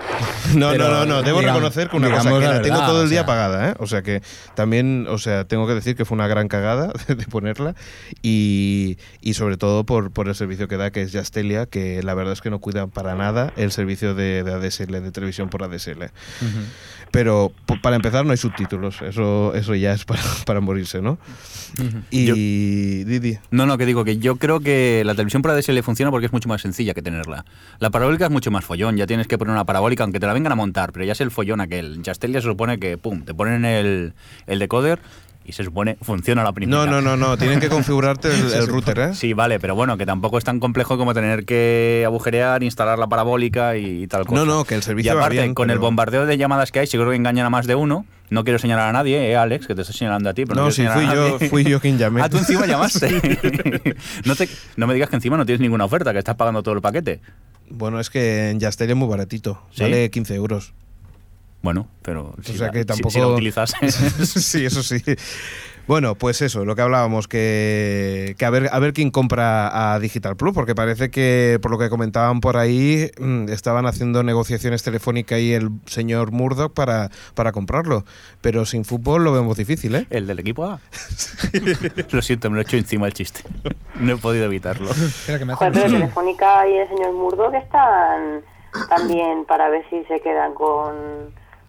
[0.55, 2.79] No, Pero, no, no, no, debo digamos- reconocer que una cosa que la la tengo
[2.85, 3.23] todo el o día sea.
[3.23, 3.73] apagada, ¿eh?
[3.79, 4.21] O sea que
[4.55, 7.75] también, o sea, tengo que decir que fue una gran cagada de ponerla
[8.21, 12.13] y, y sobre todo por, por el servicio que da, que es Jastelia, que la
[12.13, 15.63] verdad es que no cuida para nada el servicio de, de ADSL, de televisión por
[15.63, 16.11] ADSL.
[17.11, 21.17] Pero po- para empezar no hay subtítulos, eso, eso ya es para, para morirse, ¿no?
[22.11, 23.39] Y Didi.
[23.51, 26.33] No, no, que digo que yo creo que la televisión por ADSL funciona porque es
[26.33, 27.45] mucho más sencilla que tenerla.
[27.79, 30.33] La parabólica es mucho más follón, ya tienes que poner una parabólica aunque te la
[30.33, 32.01] vengan a montar, pero ya es el follón aquel.
[32.03, 34.13] Jastelia se supone que, pum, te ponen el,
[34.47, 34.99] el decoder
[35.45, 36.85] y se supone funciona la primera.
[36.85, 39.13] No, no, no, no, tienen que configurarte el, el router, ¿eh?
[39.13, 43.07] Sí, vale, pero bueno, que tampoco es tan complejo como tener que agujerear, instalar la
[43.07, 44.43] parabólica y, tal cosa.
[44.43, 46.79] No, no, que el servicio Y va aparte, bien, con el bombardeo de llamadas que
[46.79, 48.05] hay, seguro que engañan a más de uno.
[48.33, 50.45] No quiero señalar a nadie, eh, Alex, que te estoy señalando a ti.
[50.45, 52.21] Pero no, No, quiero sí, fui a yo, fui yo quien llamé.
[52.21, 53.07] Ah, tú encima llamaste.
[54.25, 56.73] no, te, no me digas que encima no tienes ninguna oferta, que estás pagando todo
[56.73, 57.21] el paquete.
[57.69, 59.83] Bueno, es que en Jastelia es muy baratito, ¿Sí?
[59.83, 60.73] vale 15 euros.
[61.61, 63.73] Bueno, pero si, sea la, que si- tampoco- si la utilizas.
[64.25, 64.97] sí, eso sí.
[65.85, 69.99] Bueno, pues eso, lo que hablábamos, que, que a, ver, a ver quién compra a
[69.99, 74.81] Digital Plus, porque parece que, por lo que comentaban por ahí, mm, estaban haciendo negociaciones
[74.81, 78.05] telefónicas y el señor Murdoch para, para comprarlo.
[78.39, 80.07] Pero sin fútbol lo vemos difícil, ¿eh?
[80.09, 80.79] el del equipo A.
[82.11, 83.41] lo siento, me lo he hecho encima el chiste.
[83.99, 84.89] No he podido evitarlo.
[84.89, 88.41] Espera, que me hace- Joder, pero Telefónica y el señor Murdoch están
[88.87, 90.93] también para ver si se quedan con,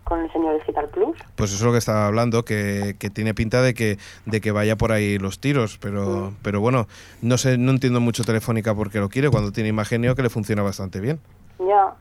[0.04, 1.16] con el señor Digital Plus.
[1.34, 4.52] Pues eso es lo que estaba hablando, que, que tiene pinta de que, de que
[4.52, 6.86] vaya por ahí los tiros, pero, pero bueno,
[7.22, 10.62] no sé, no entiendo mucho Telefónica porque lo quiere, cuando tiene Imagenio que le funciona
[10.62, 11.20] bastante bien.
[11.58, 11.94] Ya,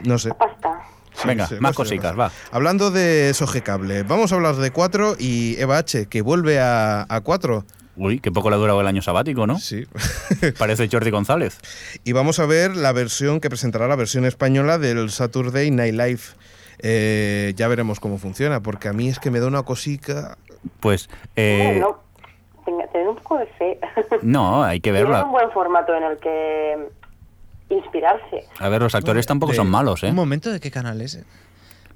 [0.00, 0.32] No sé.
[0.34, 0.80] pasta.
[1.14, 2.30] Sí, Venga, sí, más cositas, va.
[2.52, 7.06] Hablando de Soge Cable, vamos a hablar de 4 y Eva H, que vuelve a,
[7.08, 7.64] a 4.
[7.98, 9.58] Uy, qué poco le ha durado el año sabático, ¿no?
[9.58, 9.86] Sí.
[10.58, 11.58] Parece Jordi González.
[12.04, 16.20] y vamos a ver la versión que presentará la versión española del Saturday Night Live.
[16.80, 20.36] Eh, ya veremos cómo funciona, porque a mí es que me da una cosica.
[20.80, 21.98] Pues, eh, no,
[22.64, 23.78] tenga- tener un poco de fe.
[24.22, 25.24] no, hay que Tiene verla.
[25.24, 26.88] un buen formato en el que
[27.68, 28.44] inspirarse.
[28.58, 30.08] A ver, los actores tampoco De- son malos, ¿eh?
[30.10, 31.20] Un momento, ¿de qué canal es?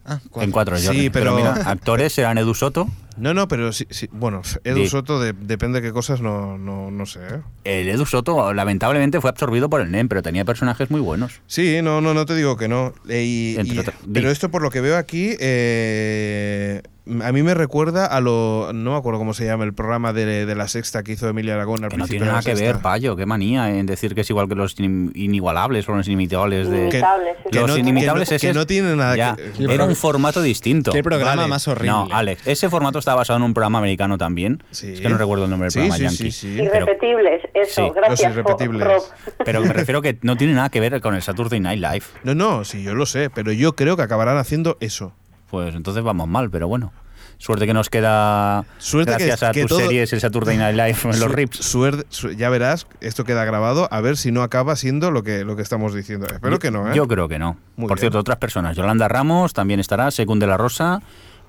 [0.04, 1.10] Ah, En cuatro, Sí, Jordi.
[1.10, 2.86] pero- mira, actores serán Edu Soto.
[3.20, 4.86] No, no, pero sí, sí, bueno, Edu.
[4.86, 7.20] Soto de- depende de qué cosas, no, no, no sé.
[7.20, 7.40] ¿eh?
[7.64, 11.40] El Edu Soto, lamentablemente, fue absorbido por el NEM, pero tenía personajes muy buenos.
[11.46, 12.92] Sí, no, no, no te digo que no.
[13.08, 13.80] Eh, y- y-
[14.12, 16.82] pero esto, por lo que veo aquí, eh,
[17.22, 18.70] a mí me recuerda a lo.
[18.72, 21.54] No me acuerdo cómo se llama el programa de, de la sexta que hizo Emilia
[21.54, 23.16] Aragón al Que no principio tiene nada que ver, payo.
[23.16, 26.78] Qué manía en decir que es igual que los in- inigualables o los inimitables de.
[26.82, 27.36] Inimitables.
[27.50, 29.64] que los no- inimitables que no- ese que es- no tiene nada Ya, que- Sí,
[29.68, 30.92] Era un formato distinto.
[30.92, 31.48] Qué programa Vale.
[31.48, 31.90] más horrible.
[31.90, 34.62] No, Alex, ese formato está basado en un programa americano también.
[34.70, 34.92] Sí.
[34.94, 36.16] Es que no recuerdo el nombre del Sí, programa sí, yankee.
[36.16, 36.56] sí, sí.
[36.70, 38.20] Pero, Irrepetibles, eso, Sí, gracias.
[38.20, 38.86] los irrepetibles.
[38.88, 39.02] Rob.
[39.44, 42.02] pero me refiero que no tiene nada que ver con el Saturday Night Live.
[42.24, 45.12] No, no, sí, yo lo sé, pero yo creo que acabarán haciendo eso.
[45.50, 46.92] Pues entonces vamos mal, pero bueno.
[47.38, 50.76] Suerte que nos queda Suerte que- gracias a que tus todo- series el Saturday Night
[50.76, 51.56] Live en los rips.
[51.56, 55.42] suerte- su- ya verás, esto queda grabado, a ver si no acaba siendo lo que,
[55.44, 56.26] lo que estamos diciendo.
[56.26, 56.94] Espero que no, ¿eh?
[56.94, 57.56] Yo creo que no.
[57.76, 58.00] Muy Por bien.
[58.02, 58.76] cierto, otras personas.
[58.76, 61.00] Yolanda Ramos también estará, Secund de la Rosa,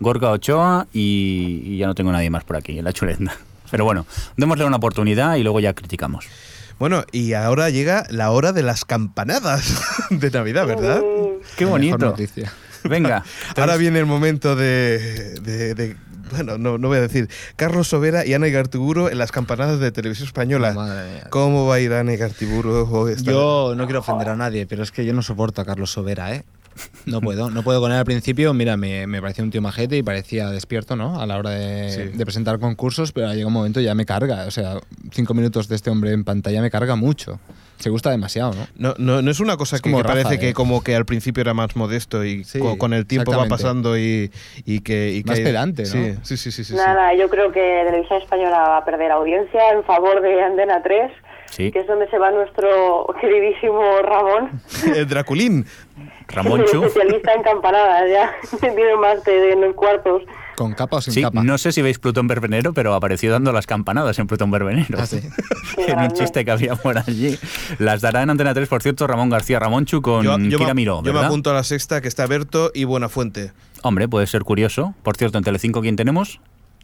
[0.02, 3.34] Gorka Ochoa y, y ya no tengo nadie más por aquí, en la chulenda.
[3.72, 6.26] Pero bueno, démosle una oportunidad y luego ya criticamos.
[6.78, 11.00] Bueno, y ahora llega la hora de las campanadas de Navidad, ¿verdad?
[11.56, 11.98] Qué La mejor bonito.
[11.98, 12.52] noticia.
[12.84, 13.24] Venga.
[13.56, 15.96] Ahora viene el momento de, de- de-
[16.32, 19.92] bueno, no, no voy a decir, Carlos Sobera y Ana Igartiburu en las campanadas de
[19.92, 20.74] televisión española.
[20.74, 21.28] Madre mía.
[21.30, 23.14] ¿Cómo va a ir Ana Igartiburu?
[23.22, 26.34] Yo no quiero ofender a nadie, pero es que yo no soporto a Carlos Sobera,
[26.34, 26.44] ¿eh?
[27.06, 28.54] No puedo, no puedo con él al principio.
[28.54, 31.20] Mira, me, me parecía un tío majete y parecía despierto, ¿no?
[31.20, 32.18] A la hora de, Sí.
[32.18, 34.46] de presentar concursos, pero llega un momento y ya me carga.
[34.46, 34.76] O sea,
[35.12, 37.40] cinco minutos de este hombre en pantalla me carga mucho.
[37.80, 38.68] Se gusta demasiado, ¿no?
[38.76, 40.54] No, no, no es una cosa Es que, como que parece que ¿eh?
[40.54, 43.98] como que al principio era más modesto y Sí, co- con el tiempo va pasando
[43.98, 44.32] y,
[44.66, 45.12] y que...
[45.16, 45.90] y Más que- pedante, ¿no?
[45.90, 46.76] Sí, sí, sí, sí, sí, sí.
[46.76, 51.12] Nada, yo creo que Televisión Española va a perder audiencia en favor de Antena 3,
[51.52, 54.50] Sí, que es donde se va nuestro queridísimo Ramón,
[54.96, 55.66] El Draculín.
[56.30, 56.84] Ramón Chu.
[56.86, 60.24] especialista en campanadas, ya tiene más de en los cuartos.
[60.56, 61.44] Con capa o sin Sí, capa.
[61.44, 64.98] no sé si veis Plutón Verbenero, pero apareció dando las campanadas en Plutón Verbenero.
[65.00, 65.20] Ah, sí.
[65.78, 67.38] en un chiste que había por allí.
[67.80, 70.82] Las dará en Antena 3, por cierto, Ramón García Ramonchu con Yo, yo Kira me,
[70.82, 73.52] Miró, yo me apunto a la sexta que está Berto y Buenafuente.
[73.82, 74.94] Hombre, puede ser curioso.
[75.04, 76.40] Por cierto, en Telecinco, ¿quién tenemos?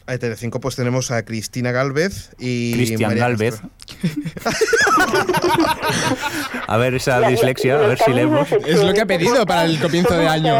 [0.07, 3.61] En Telecinco pues tenemos a Cristina Galvez y Cristian Galvez.
[6.67, 8.47] A ver esa dislexia, a ver si leemos.
[8.65, 10.53] Es lo que ha pedido para el comienzo de año.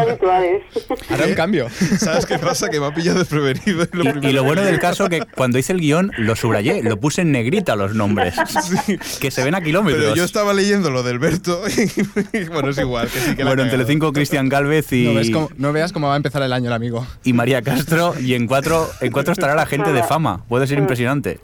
[1.10, 1.68] Hará un cambio.
[1.98, 2.68] ¿Sabes qué pasa?
[2.70, 3.86] Que me ha pillado desprevenido.
[3.92, 6.98] lo Y, y lo bueno del caso que cuando hice el guion lo subrayé, lo
[6.98, 8.34] puse en negrita los nombres,
[9.20, 10.02] que se ven a kilómetros.
[10.02, 11.62] Pero yo estaba leyendo lo del Berto
[12.32, 13.70] y, bueno, es igual, que sí que la bueno, en.
[13.70, 16.68] Telecinco Cristian Galvez y, No, ves cómo- no veas cómo va a empezar el año
[16.68, 17.06] el amigo.
[17.24, 20.44] y María Castro y en cuatro, en cuatro estará la gente de fama.
[20.48, 21.40] Puede ser impresionante.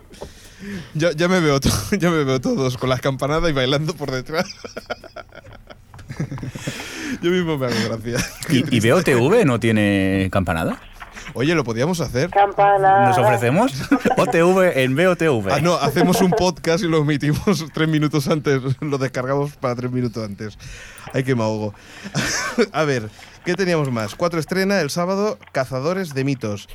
[0.95, 1.61] Ya, ya me veo
[1.99, 4.47] ya me veo todos con las campanadas y bailando por detrás.
[7.23, 8.19] Yo mismo me hago gracia.
[8.49, 10.81] ¿Y, y BOTV no tiene campanada?
[11.33, 12.31] Oye, lo podíamos hacer.
[12.31, 13.09] Campana.
[13.09, 13.73] ¿Nos ofrecemos?
[14.17, 15.53] OTV en BOTV.
[15.53, 18.61] Ah, no, hacemos un podcast y lo emitimos tres minutos antes.
[18.81, 20.59] Lo descargamos para tres minutos antes.
[21.13, 21.75] Ay, que me ahogo.
[22.73, 23.09] A ver,
[23.45, 24.15] ¿qué teníamos más?
[24.15, 26.69] Cuatro estrena el sábado, Cazadores de Mitos.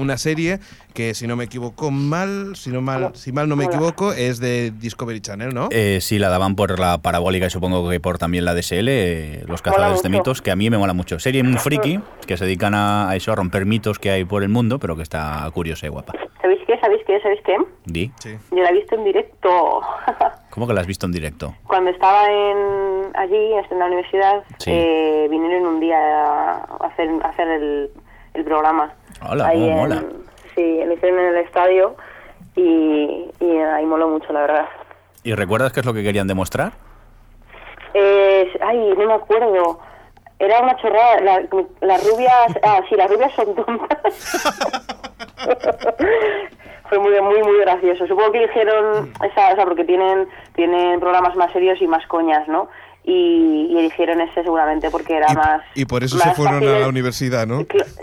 [0.00, 0.58] Una serie
[0.94, 4.40] que, si no me equivoco mal, si, no mal, si mal no me equivoco, es
[4.40, 5.68] de Discovery Channel, ¿no?
[5.70, 9.44] Eh, sí, la daban por la parabólica y supongo que por también la DSL, eh,
[9.46, 10.08] Los Cazadores de.
[10.08, 11.18] Mitos, que a mí me mola mucho.
[11.18, 14.42] Serie muy friki, que se dedican a, a eso, a romper mitos que hay por
[14.42, 16.14] el mundo, pero que está curiosa y guapa.
[16.40, 16.78] ¿Sabéis qué?
[16.80, 17.20] ¿Sabéis qué?
[17.20, 17.56] ¿Sabéis qué?
[17.84, 18.30] Di, Sí.
[18.50, 19.80] Yo la he visto en directo.
[20.50, 21.54] ¿cómo que la has visto en directo?
[21.66, 24.70] Cuando estaba en, allí, en la universidad, Sí.
[24.72, 27.90] eh, vinieron un día a hacer, a hacer el,
[28.34, 28.92] el programa.
[29.28, 30.02] Hola, Ahí en- mola.
[30.54, 31.94] Sí, lo hicieron en el estadio
[32.56, 34.66] y, y ahí moló mucho, la verdad.
[35.22, 36.72] ¿Y recuerdas qué es lo que querían demostrar?
[37.94, 39.80] Eh, ay, no me acuerdo.
[40.38, 41.20] Era una chorrada.
[41.20, 41.42] La-
[41.82, 42.32] las rubias.
[42.62, 44.42] Ah, sí, las rubias son tontas.
[46.88, 48.06] Fue muy, muy, muy gracioso.
[48.06, 52.48] Supongo que eligieron esa, o sea, porque tienen, tienen programas más serios y más coñas,
[52.48, 52.68] ¿no?
[53.02, 55.62] Y, y eligieron ese seguramente porque era Y, más.
[55.74, 57.60] y por eso se fueron a de- la universidad, ¿no?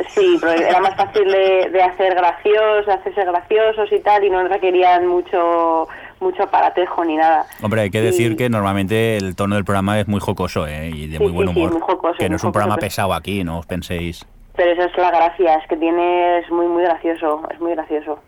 [0.09, 4.29] Sí, pero era más fácil de, de hacer graciosos, de hacerse graciosos y tal, y
[4.31, 5.87] no requerían mucho
[6.19, 7.45] mucho aparatejo ni nada.
[7.61, 10.89] Hombre, hay que decir Y- que normalmente el tono del programa es muy jocoso ¿eh?
[10.91, 11.71] y de Sí, muy buen sí, sí, humor.
[11.73, 14.25] muy jocoso, que no es un programa pero- pesado aquí, no os penséis.
[14.55, 18.19] Pero esa es la gracia, es que tiene, es muy, muy gracioso, es muy gracioso.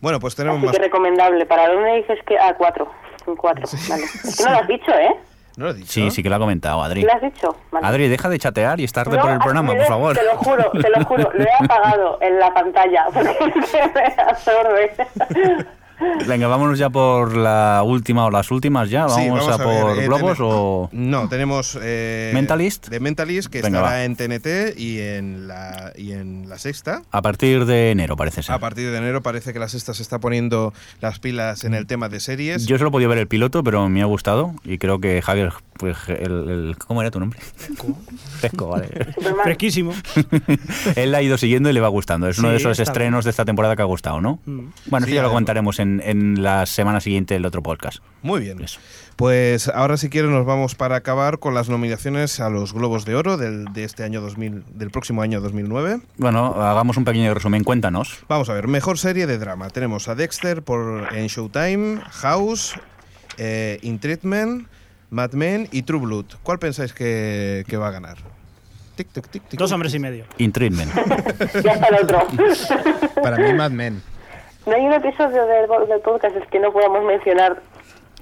[0.00, 0.76] Bueno, pues tenemos Así más.
[0.76, 1.46] que recomendable.
[1.46, 2.38] ¿Para dónde dices que?
[2.38, 2.88] A cuatro.
[3.26, 4.04] Un cuatro, vale.
[4.24, 5.16] Es que no lo has dicho, ¿eh?
[5.56, 5.92] ¿No lo he dicho?
[5.92, 7.02] Sí, sí que lo ha comentado, Adri.
[7.02, 7.56] ¿Lo has dicho?
[7.70, 7.86] Vale.
[7.86, 10.16] Adri, deja de chatear y estarte No, por el programa, por favor.
[10.16, 13.36] Te lo juro, te lo juro, lo he apagado en la pantalla porque
[13.94, 14.92] me absorbe.
[16.26, 19.06] Venga, vámonos ya por la última o las últimas ya.
[19.06, 20.88] Vamos, Sí, a, ver, por eh, globos tenem- o...
[20.92, 21.78] No, tenemos...
[21.82, 22.88] eh, ¿Mentalist?
[22.88, 24.04] De Mentalist, que Venga, estará va.
[24.04, 27.02] en TNT y en la, y en la sexta.
[27.10, 28.54] A partir de enero, parece ser.
[28.54, 31.86] A partir de enero parece que la sexta se está poniendo las pilas en el
[31.86, 32.66] tema de series.
[32.66, 35.96] Yo solo podido ver el piloto, pero me ha gustado y creo que Javier, pues,
[36.08, 36.16] el,
[36.48, 37.38] el- ¿cómo era tu nombre?
[38.40, 38.88] Fesco, vale.
[39.14, 39.44] Superman.
[39.44, 39.92] Fresquísimo.
[40.96, 42.28] Él la ha ido siguiendo y le va gustando.
[42.28, 44.38] Es uno Sí, de esos estrenos de esta temporada que ha gustado, ¿no?
[44.44, 44.60] Mm.
[44.86, 47.98] Bueno, Sí, eso ya lo comentaremos en, en la semana siguiente del otro podcast.
[48.22, 48.60] Muy bien.
[48.62, 48.80] Eso.
[49.16, 53.14] Pues ahora si quieren nos vamos para acabar con las nominaciones a los Globos de
[53.14, 56.00] Oro del, de este año 2000, del próximo año 2009.
[56.16, 57.62] Bueno, hagamos un pequeño resumen.
[57.62, 58.24] Cuéntanos.
[58.28, 59.70] Vamos a ver, mejor serie de drama.
[59.70, 62.74] Tenemos a Dexter por en Showtime, House,
[63.38, 64.66] eh, In Treatment,
[65.10, 66.26] Mad Men y True Blood.
[66.42, 68.16] ¿Cuál pensáis que, que va a ganar?
[68.96, 69.58] Tic, tic, tic, tic.
[69.58, 70.24] Dos hombres y medio.
[70.38, 70.92] In Treatment.
[71.64, 72.26] Ya está el otro.
[73.22, 74.02] Para mí, Mad Men.
[74.66, 77.62] No hay un episodio del, del podcast es que no podamos mencionar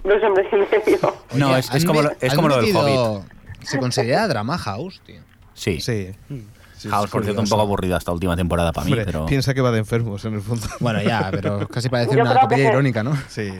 [0.05, 1.15] los hombres y medio.
[1.35, 3.33] No, es, es ¿han como, lo- es como lo del Hobbit.
[3.63, 5.21] ¿Se considera drama house, tío?
[5.55, 5.81] Sí.
[5.81, 6.13] Sí.
[6.77, 9.25] Sí, House, por cierto, un poco aburrida esta última temporada para mí, Hombre, pero...
[9.27, 10.67] Piensa que va de enfermos en el fondo.
[10.81, 13.17] Bueno, ya, pero casi parece una que comedia se- irónica, ¿no?
[13.29, 13.53] Sí.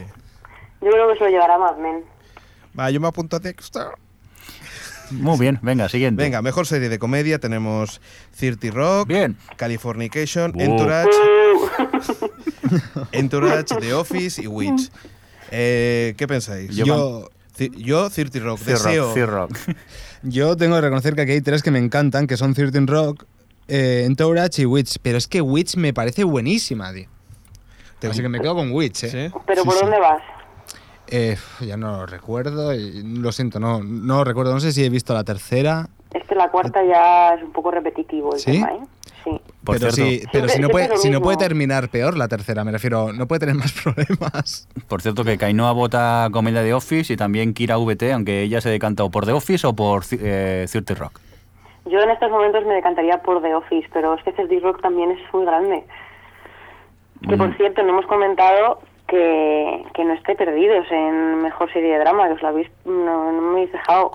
[0.81, 2.03] Yo creo que se lo llevará Mad Men.
[2.77, 3.83] Va, yo me apunto a Dexter.
[5.11, 6.21] Muy bien, venga, siguiente.
[6.21, 8.01] Venga, mejor serie de comedia tenemos
[8.37, 9.37] 30 Rock, Bien.
[9.55, 10.59] Californication, Uh.
[10.61, 11.09] Entourage,
[13.11, 14.89] Entourage, The Office y Witch.
[15.51, 16.71] Eh, ¿Qué pensáis?
[16.75, 17.29] Yo
[17.77, 19.13] Yo, 30 Rock, deseo.
[19.13, 19.51] Cirrock.
[20.23, 23.25] Yo tengo que reconocer que aquí hay tres que me encantan, que son 13 Rock,
[23.67, 24.97] eh, Entourage y Witch.
[25.01, 27.07] Pero es que Witch me parece buenísima, tío.
[27.99, 29.29] ¿Te Así que me quedo con Witch, ¿eh?
[29.31, 29.39] ¿Sí?
[29.45, 29.81] Pero Sí, ¿por sí.
[29.81, 30.21] dónde vas?
[31.07, 34.53] Eh, ya no lo recuerdo, lo siento, no, no lo recuerdo.
[34.53, 35.87] No sé si he visto la tercera.
[36.13, 38.53] Es que la cuarta ya es un poco repetitivo el ¿Sí?
[38.53, 38.79] tema, ¿eh?
[39.23, 39.41] Sí.
[39.63, 42.63] Por pero cierto, sí, pero si no, puede, si no puede terminar peor la tercera,
[42.63, 44.67] me refiero, no puede tener más problemas.
[44.87, 48.69] por cierto que Kainoa vota comedia de Office y también Kira VT, aunque ella se
[48.69, 51.19] decanta o por The Office o por eh, 30 Rock.
[51.85, 55.11] Yo en estos momentos me decantaría por The Office, pero es que 30 Rock también
[55.11, 55.83] es muy grande.
[57.27, 57.37] Que Mm.
[57.37, 62.27] por cierto, no hemos comentado que, que no esté perdidos en mejor serie de drama,
[62.27, 64.11] que os lo habéis, no, no me habéis dejado.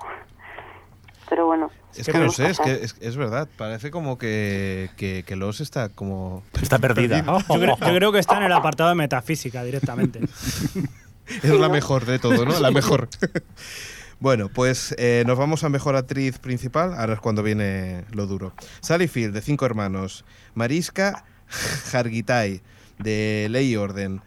[1.31, 1.71] Pero bueno.
[1.97, 3.49] Es ¿qué que no sé, es que es, es verdad.
[3.57, 6.45] Parece como que, que, que Los está como.
[6.61, 7.25] Está perdida.
[7.49, 10.21] Yo creo, yo creo que está en el apartado de metafísica directamente.
[11.43, 12.59] Es la mejor de todo, ¿no?
[12.59, 13.09] La mejor.
[14.21, 16.93] Bueno, pues eh, nos vamos a mejor actriz principal.
[16.95, 18.53] Ahora es cuando viene lo duro.
[18.81, 20.25] Sally Field, de Cinco Hermanos.
[20.55, 21.25] Mariska
[21.93, 22.61] Hargitay,
[22.99, 24.21] de Ley y Orden.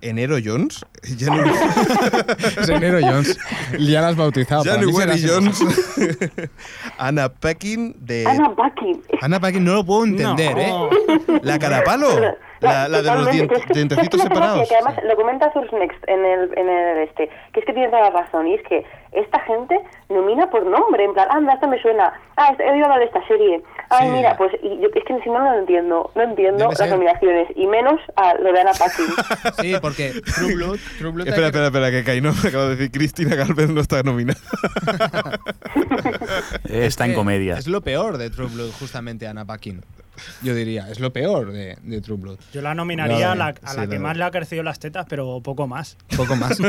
[0.00, 0.84] Enero Jones.
[1.02, 3.38] Es Enero Jones.
[3.78, 4.62] Ya la has bautizado.
[5.12, 5.26] así.
[5.28, 5.60] Jones.
[6.98, 8.24] Anna Paquin, de.
[8.26, 9.02] Anna Paquin.
[9.20, 10.86] Ana Paquin no lo puedo entender, No.
[10.90, 11.40] ¿eh?
[11.42, 12.08] La Carapalo.
[12.60, 14.68] La, la de los Totalmente, dien- que es que- dientecitos es que separados.
[14.68, 18.10] Que además lo comenta Next en el, en el este, que es que tiene toda
[18.10, 21.80] la razón, y es que esta gente nomina por nombre, en plan, anda, esto me
[21.80, 24.12] suena, ah, he oído hablar de esta serie, ay, Sí.
[24.14, 27.48] mira, pues, y yo, es que si no, no lo entiendo, no entiendo las nominaciones,
[27.56, 29.06] y menos a lo de Anna Paquin.
[29.60, 32.64] Sí, porque True Blood, True Blood hay Espera, que- espera, espera, que Caino me acaba
[32.64, 34.38] de decir Cristina Galvez no está nominada.
[36.68, 37.56] Está en comedia.
[37.56, 39.80] Es lo peor de True Blood, justamente Anna Paquin.
[40.42, 42.38] Yo diría, es lo peor de, de True Blood.
[42.52, 44.16] Yo la nominaría a la, a sí, la la que más verdad.
[44.16, 45.96] le ha crecido las tetas, pero poco más.
[46.16, 46.58] Poco más.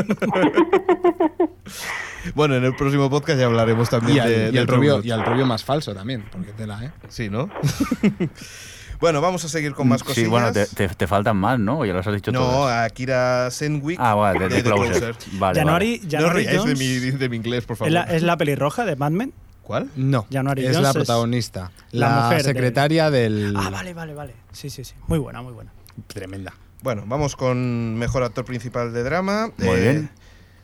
[2.34, 5.00] Bueno, en el próximo podcast ya hablaremos también y, al, de, y del al rubio,
[5.02, 6.90] y al rubio más falso también, porque tela, ¿eh?
[7.08, 7.48] Sí, ¿no?
[9.00, 10.24] bueno, vamos a seguir con más cosillas.
[10.26, 11.84] Sí, bueno, te, te- te faltan más, ¿no?
[11.86, 12.70] Ya los has dicho no, todos.
[12.70, 14.90] a Kira Senwick Ah, vale, de, de The Closer.
[15.14, 15.16] Closer.
[15.38, 16.08] Vale, January, vale.
[16.10, 17.88] No January ríais de mi, de mi inglés, por favor.
[17.88, 19.32] es la, es la pelirroja de Mad Men.
[19.70, 19.88] ¿Cuál?
[19.94, 21.70] No, January es Jones la es protagonista.
[21.92, 23.54] la La, mujer secretaria del...
[23.56, 24.34] Ah, vale, vale, vale.
[24.50, 24.94] Sí, sí, sí.
[25.06, 25.70] Muy buena, muy buena.
[26.08, 26.52] Tremenda.
[26.82, 29.52] Bueno, vamos con mejor actor principal de drama.
[29.58, 30.10] Muy Eh, bien.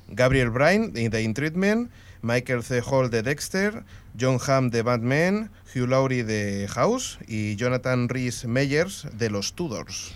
[0.08, 1.92] Gabriel Bryan de The In Treatment,
[2.22, 2.82] Michael C.
[2.84, 3.84] Hall de Dexter,
[4.20, 10.14] John Hamm de Batman, Hugh Laurie de House y Jonathan Rhys Meyers de Los Tudors.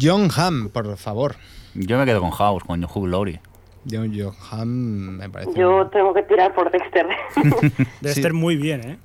[0.00, 1.36] John Hamm, por favor.
[1.74, 3.42] Yo me quedo con House, con Hugh Laurie.
[3.90, 4.12] John,
[4.50, 5.52] Hamm me parece...
[5.58, 7.06] Yo tengo que tirar por Dexter.
[8.02, 8.08] Sí.
[8.08, 8.98] estar muy bien, ¿eh?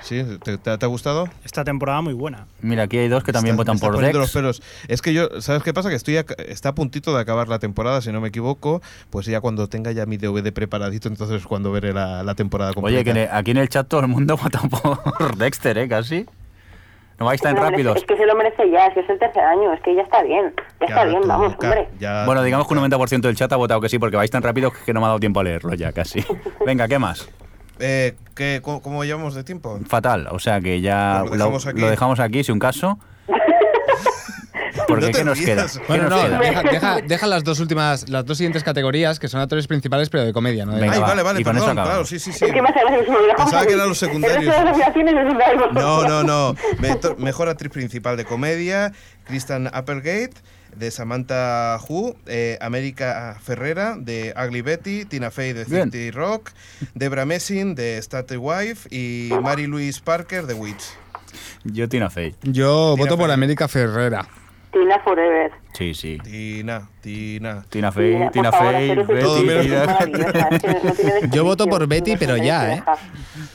[0.00, 0.22] ¿Sí?
[0.44, 1.28] ¿Te, te- te ha gustado?
[1.44, 2.46] Esta temporada muy buena.
[2.60, 4.32] Mira, aquí hay dos que también Está- votan está por los Dex.
[4.32, 4.62] pelos.
[4.88, 5.88] Es que yo, ¿sabes qué pasa?
[5.88, 8.82] Que estoy a- está a puntito de acabar la temporada, si no me equivoco.
[9.10, 12.72] Pues ya cuando tenga ya mi DVD preparadito, entonces es cuando veré la, la temporada
[12.74, 13.00] completa.
[13.00, 15.88] Oye, que aquí en el chat todo el mundo vota por Dexter, ¿eh?
[15.88, 16.26] Casi.
[17.18, 17.96] No vais tan merece- rápidos.
[17.96, 20.02] Es que se lo merece ya, es que es el tercer año, es que ya
[20.02, 20.52] está bien.
[20.80, 21.88] Ya, está bien, tú, vamos, hombre.
[21.98, 24.42] ya- Bueno, digamos que un 90% del chat ha votado que sí, porque vais tan
[24.42, 26.22] rápido que no me ha dado tiempo a leerlo ya, casi.
[26.66, 27.28] Venga, ¿qué más?
[27.78, 29.78] Eh, ¿qué- cómo, cómo llevamos de tiempo?
[29.86, 31.80] Fatal, o sea que ya lo dejamos aquí.
[31.80, 32.98] lo dejamos aquí, si un caso.
[34.86, 35.54] Porque No te ¿qué nos queda?
[35.62, 35.78] rías.
[35.78, 36.38] ¿Qué Bueno, no, queda?
[36.38, 40.24] deja, deja- deja las dos últimas, las dos siguientes categorías que son actores principales, pero
[40.24, 40.74] de comedia, ¿no?
[40.74, 42.08] Venga, Ay, va, vale, vale, y con eso perdón, acabamos.
[42.08, 42.44] claro, sí, sí, sí.
[42.44, 42.62] Es que.
[43.36, 44.54] Pensaba que eran los secundarios.
[45.72, 46.06] No.
[46.06, 46.54] No, no,
[47.18, 48.92] Mejor actriz principal de comedia,
[49.26, 50.34] Kristen Applegate,
[50.76, 55.64] de Samantha Who, eh, América Ferrera, de Ugly Betty, Tina Fey, de.
[55.64, 56.50] 30 Rock,
[56.94, 60.84] Debra Messing, de Started Wife, y Mary Louise Parker, de Witch.
[61.64, 62.34] Yo Tina Fey.
[62.42, 63.30] Yo Tina voto por.
[63.30, 64.26] América Ferrera.
[64.78, 65.50] Tina Forever.
[65.72, 66.18] Sí, sí.
[66.22, 67.64] Tina, Tina.
[67.70, 69.70] Tina Fey, Tina Fey, Betty,
[71.30, 72.82] Yo voto por Betty, pero ya, ¿eh?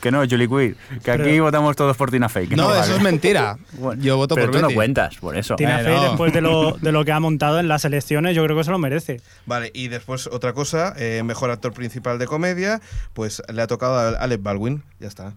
[0.01, 0.76] Que no, Julie Quinn.
[1.03, 2.47] Que aquí votamos todos por Tina Fey.
[2.47, 2.82] que No, vale.
[2.82, 3.57] eso es mentira.
[3.99, 4.74] Yo voto Pero por tú Betty.
[4.74, 5.55] no cuentas, por eso.
[5.55, 6.03] Tina Eh, Fey, no.
[6.09, 8.72] después de lo, de lo que ha montado en las elecciones, yo creo que se
[8.72, 9.22] lo merece.
[9.45, 12.82] Vale, y después otra cosa, eh, mejor actor principal de comedia,
[13.13, 15.34] pues le ha tocado a Alec Baldwin, ya está.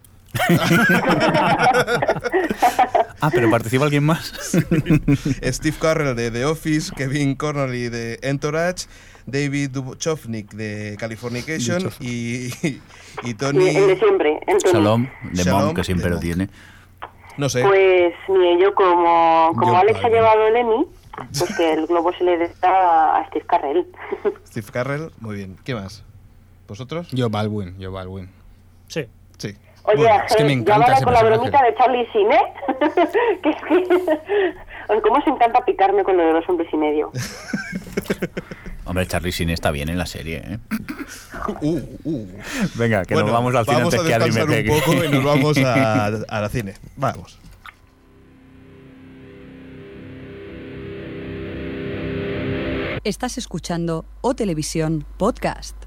[3.20, 4.32] Ah, pero participa alguien más.
[5.43, 8.87] Steve Carell de The Office, Kevin Connolly de Entourage,
[9.26, 12.51] David Duchovny de Californication y,
[13.22, 13.68] y Tony...
[13.68, 14.72] El de siempre, Anthony.
[14.72, 16.49] Shalom, de Shalom, Mom, que siempre lo tiene.
[17.37, 17.62] No sé.
[17.62, 20.87] Pues ni ello, como, como Yo Alex ha llevado el Emmy,
[21.39, 23.87] pues que el globo se le da a Steve Carrell.
[24.47, 25.57] Steve Carell, muy bien.
[25.64, 26.05] ¿Qué más?
[26.68, 27.09] ¿Vosotros?
[27.11, 28.28] Yo Baldwin, yo Baldwin.
[28.89, 29.07] Sí.
[29.87, 33.39] Oye, Bueno, es que me eh, encanta llámala ese con la bromita de Charlie ¿eh?
[33.43, 35.01] que es que...
[35.03, 37.12] ¿Cómo se encanta picarme con lo de dos hombres y medio?
[38.87, 40.59] Hombre, Charlie Sheen está bien en la serie, ¿eh?
[41.62, 42.28] Uh, uh.
[42.74, 44.80] Venga, que Bueno, nos vamos al cine vamos antes a que me descansar un pegue.
[44.80, 46.74] poco y nos vamos a, a la cine.
[46.97, 47.41] Vamos.
[53.05, 55.84] Estás escuchando O Televisión Podcast.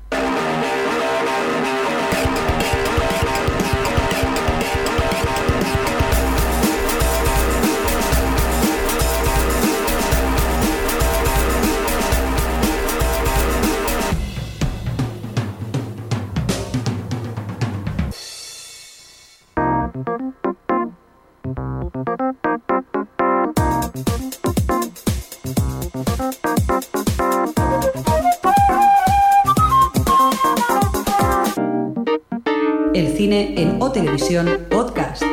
[33.87, 35.23] O Televisión Podcast.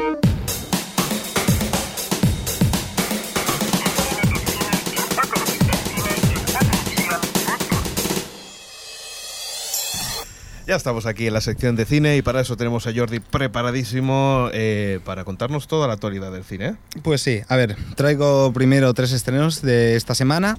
[10.67, 14.51] Ya estamos aquí en la sección de cine y para eso tenemos a Jordi preparadísimo
[14.53, 16.77] eh, para contarnos toda la actualidad del cine.
[17.03, 20.57] Pues sí, a ver, traigo primero tres estrenos de esta semana.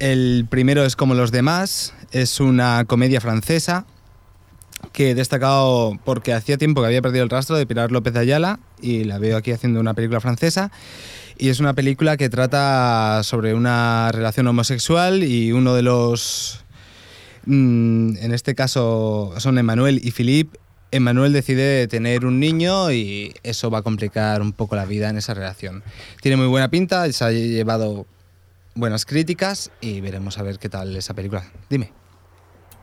[0.00, 3.86] El primero es Como los demás, es una comedia francesa
[4.92, 8.60] que he destacado porque hacía tiempo que había perdido el rastro de Pilar López Ayala
[8.80, 10.70] y la veo aquí haciendo una película francesa.
[11.38, 16.64] Y es una película que trata sobre una relación homosexual y uno de los...
[17.46, 20.58] mm, en este caso son Emmanuel y Philippe.
[20.90, 25.16] Emmanuel decide tener un niño y eso va a complicar un poco la vida en
[25.16, 25.82] esa relación.
[26.20, 28.06] Tiene muy buena pinta, se ha llevado
[28.74, 31.44] buenas críticas y veremos a ver qué tal esa película.
[31.70, 31.92] Dime.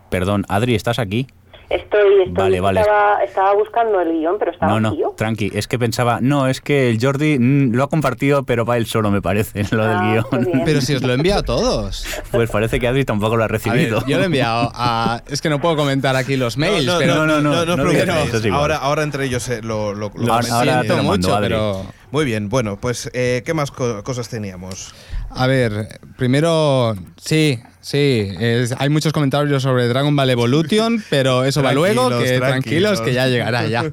[0.10, 1.28] Perdón, Adri, ¿estás aquí?
[1.70, 2.80] Estoy, estoy Vale, vale.
[2.82, 5.14] Estaba, estaba buscando el guion, pero estaba No, no, vacío.
[5.16, 5.52] tranqui.
[5.54, 8.88] Es que pensaba, no, es que el Jordi mm, lo ha compartido, pero para él
[8.88, 10.62] solo, me parece, lo del Ah, guion.
[10.66, 12.06] Pero si os lo he enviado a todos.
[12.32, 14.04] Pues parece que Adri tampoco lo ha A ver, recibido.
[14.08, 15.22] yo lo he enviado a...
[15.30, 17.16] Es que no puedo comentar aquí los mails, no, pero...
[17.16, 18.54] no, no, no, no es igual.
[18.54, 20.52] ahora, ahora entre ellos eh, lo, lo, Ahora- comentan.
[20.52, 21.86] ahora siento te lo mando, mucho, pero...
[22.12, 24.94] Muy bien, bueno, pues eh, ¿qué más co- cosas teníamos?
[25.30, 31.62] A ver, primero, sí, sí, es- hay muchos comentarios sobre Dragon Ball Evolution, pero eso
[31.62, 33.00] va luego, Tranquilos, que tranquilos.
[33.00, 33.84] tranquilos, que ya llegará ya.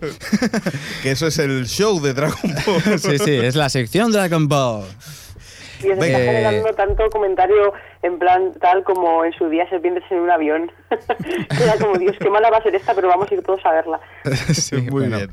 [1.03, 2.99] que eso es el show de Dragon Ball.
[2.99, 4.85] Sí, sí, es la sección Dragon Ball.
[5.85, 6.19] Y os Venga.
[6.19, 10.73] está generando tanto comentario en plan tal como en su día serpientes en un avión.
[11.51, 13.73] Era como, Dios, qué mala va a ser esta, pero vamos a ir todos a
[13.73, 14.01] verla.
[14.55, 15.19] Sí, Muy bueno.
[15.19, 15.31] bien.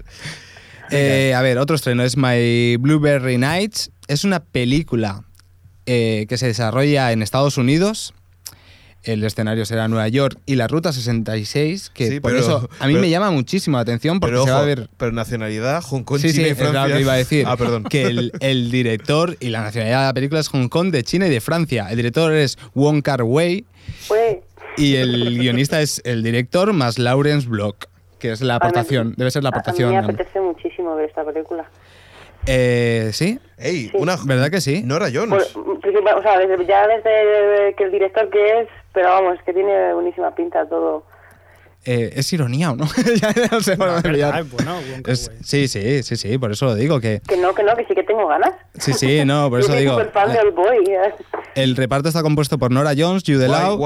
[0.94, 3.92] Eh, a ver, otro estreno es My Blueberry Nights.
[4.08, 5.24] Es una película
[5.86, 8.14] eh, que se desarrolla en Estados Unidos.
[9.06, 12.88] el escenario será Nueva York y la ruta 66, que Sí, por pero- eso a
[12.88, 15.82] mí pero- me llama muchísimo la atención porque pero, se va a ver pero nacionalidad,
[15.82, 16.96] Hong Kong, Sí, sí, China y es lo Francia.
[16.96, 17.46] que iba a decir.
[17.46, 17.84] Ah, perdón.
[17.84, 21.28] Que el, el director y la nacionalidad de la película es Hong Kong, de China
[21.28, 21.88] y de Francia.
[21.90, 23.66] El director es Wong Kar Wai
[24.78, 27.88] y el guionista es el director más Lawrence Block,
[28.20, 29.16] que es la aportación.
[29.18, 29.92] Debe ser la a- A mí aportación.
[29.92, 31.66] me apetece muchísimo ver esta película.
[32.46, 33.40] Eh, ¿Sí?
[33.58, 33.92] Ey, Sí.
[33.98, 34.84] una ¿Verdad que sí?
[34.84, 35.46] Nora Jones.
[35.54, 39.54] Por- porque, o sea, desde- ya desde que el director que es, pero vamos, que
[39.54, 41.06] tiene buenísima pinta todo.
[41.86, 42.86] Eh, ¿Es ironía o no?
[43.22, 44.42] ya no sé No, verdad,
[45.08, 45.38] Es- Wai.
[45.44, 47.00] sí, sí, sí, sí, por eso lo digo.
[47.02, 48.52] que Que no, que no, que sí que tengo ganas.
[48.78, 49.96] Sí, sí, no, por eso digo.
[50.54, 50.84] Boy.
[50.90, 51.14] ¿eh?
[51.56, 53.78] El reparto está compuesto por Nora Jones, Jude Law.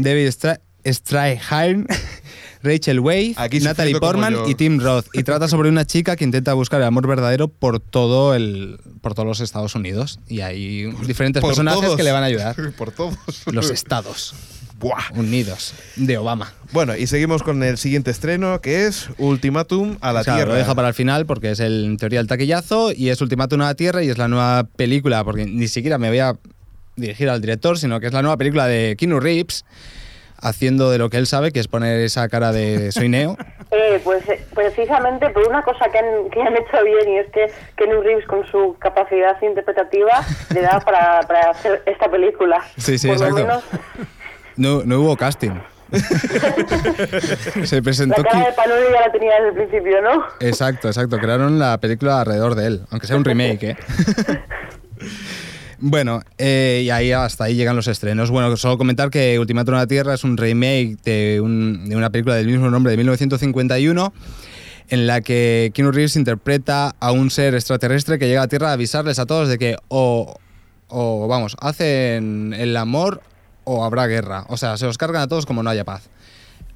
[0.00, 1.86] David Stra Stryheim,
[2.66, 5.06] Rachel Wade, Aquí Natalie Portman y Tim Roth.
[5.12, 9.14] Y trata sobre una chica que intenta buscar el amor verdadero por todo el por
[9.14, 10.18] todos los Estados Unidos.
[10.28, 11.96] Y hay diferentes Por personajes todos.
[11.96, 12.56] que le van a ayudar.
[12.76, 13.16] Por todos.
[13.46, 14.34] Los Estados
[14.78, 15.04] Buah.
[15.14, 16.52] Unidos de Obama.
[16.72, 20.52] Bueno, y seguimos con el siguiente estreno, que es Ultimátum a la O sea, Tierra.
[20.52, 23.60] Lo deja para el final porque es el, en teoría el taquillazo y es Ultimátum
[23.62, 26.36] a la Tierra y es la nueva película, porque ni siquiera me voy a
[26.96, 29.64] dirigir al director, sino que es la nueva película de Keanu Reeves
[30.40, 33.36] haciendo de lo que él sabe, que es poner esa cara de soy Neo.
[33.72, 37.26] Eh, pues eh, precisamente por una cosa que han, que han hecho bien y es
[37.32, 40.24] que Keanu Reeves con su capacidad interpretativa
[40.54, 42.62] le da para, para hacer esta película.
[42.76, 43.34] Sí, sí, Por exacto.
[43.36, 43.64] menos
[44.56, 45.50] No, no hubo casting.
[47.64, 50.24] Se la presentó cara Ki- de Panoli ya la tenía desde el principio, ¿no?
[50.40, 51.18] Exacto, exacto.
[51.18, 53.76] Crearon la película alrededor de él, aunque sea un remake, ¿eh?
[55.78, 58.30] Bueno, eh, y ahí hasta ahí llegan los estrenos.
[58.30, 62.10] Bueno, solo comentar que Ultimátum a la Tierra es un remake de, un- de una
[62.10, 64.12] película del mismo nombre de 1951
[64.88, 68.72] en la que Keanu Reeves interpreta a un ser extraterrestre que llega a Tierra a
[68.72, 70.36] avisarles a todos de que o,
[70.88, 73.20] o vamos, hacen el amor
[73.64, 74.44] o habrá guerra.
[74.48, 76.08] O sea, se los cargan a todos como no haya paz.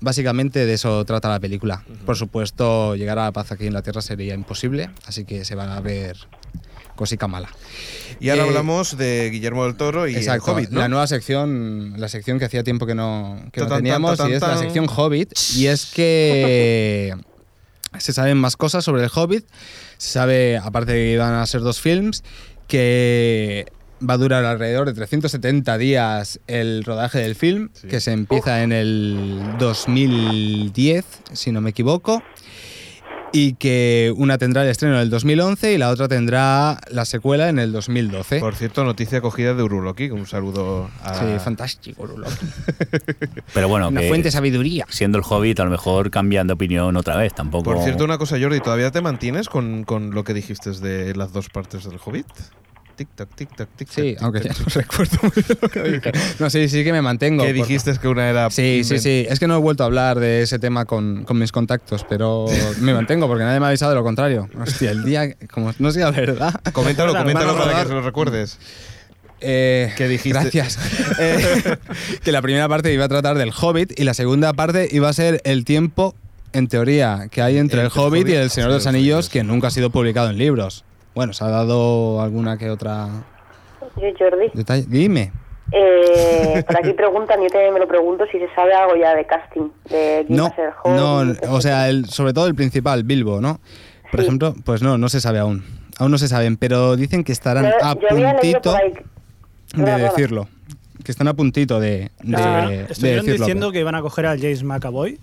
[0.01, 1.85] Básicamente de eso trata la película.
[2.07, 5.55] Por supuesto, llegar a la paz aquí en la Tierra sería imposible, así que se
[5.55, 6.17] van a ver
[6.97, 7.49] cosica mala.
[8.19, 10.81] Y ahora Eh, hablamos de Guillermo del Toro y Exacto, el Hobbit, ¿no?
[10.81, 14.19] la nueva sección, la sección que hacía tiempo que no, que no Tan, tan, teníamos,
[14.19, 15.33] tan, y es la sección Hobbit.
[15.55, 17.15] Y es que
[17.99, 19.47] se saben más cosas sobre el Hobbit.
[19.99, 22.23] Se sabe, aparte de que iban a ser dos films,
[22.69, 23.67] que
[24.09, 27.89] va a durar alrededor de 370 días el rodaje del film, Sí.
[27.89, 32.23] que se empieza en el 2010, si no me equivoco.
[33.33, 37.49] Y que una tendrá el estreno en el 2011 y la otra tendrá la secuela
[37.49, 38.41] en el 2012.
[38.41, 40.11] Por cierto, noticia cogida de Uruloki.
[40.11, 41.15] Un saludo a...
[41.15, 42.35] Sí, fantástico, Ruloki.
[43.55, 44.85] Pero bueno, Una que fuente de sabiduría.
[44.91, 47.33] siendo el Hobbit, a lo mejor cambian de opinión otra vez.
[47.33, 47.63] Tampoco.
[47.73, 51.33] Por cierto, una cosa, Jordi, ¿todavía te mantienes con, con lo que dijiste de las
[51.33, 52.27] dos partes del Hobbit?
[53.01, 53.89] Tic-tac, tic-tac, tic-tac.
[53.89, 54.23] Sí, tic-tac.
[54.23, 56.13] aunque ya no recuerdo muy bien lo que dije.
[56.39, 57.43] No, sí, sí que me mantengo.
[57.43, 58.51] Que dijiste que una era...
[58.51, 59.25] Sí, sí, sí.
[59.27, 62.45] Es que no he vuelto a hablar de ese tema con, con mis contactos, pero
[62.83, 64.51] me mantengo porque nadie me ha avisado de lo contrario.
[64.61, 66.61] Hostia, el día, como no sea verdad.
[66.75, 68.59] Coméntalo, coméntalo para que se lo recuerdes.
[69.41, 70.39] Eh, ¿Qué dijiste?
[70.39, 70.79] Gracias.
[71.19, 71.77] Eh,
[72.23, 75.13] que la primera parte iba a tratar del Hobbit y la segunda parte iba a
[75.15, 76.15] ser el tiempo,
[76.53, 79.15] en teoría, que hay entre el Hobbit y el Señor de los y los Anillos,
[79.15, 79.29] Anillos.
[79.31, 80.85] que nunca ha sido publicado en libros.
[81.21, 83.07] Bueno, se ha dado alguna que otra
[83.95, 84.87] Oye, Jordi, detalle.
[84.89, 85.31] Dime.
[85.71, 89.27] eh, por aquí preguntan, yo también me lo pregunto, si se sabe algo ya de
[89.27, 90.97] casting, de quién va No, a ser el
[91.51, 93.61] no, o sea, el, sobre todo el principal, Bilbo, ¿no?
[94.11, 94.27] Por Sí.
[94.29, 95.63] ejemplo, pues no, no se sabe aún.
[95.99, 98.95] Aún no se saben, pero dicen que estarán Yo- a yo puntito ahí
[99.75, 100.49] de decirlo.
[101.05, 103.23] Que están a puntito de, de, decirlo.
[103.25, 105.21] diciendo que iban a coger al James McAvoy.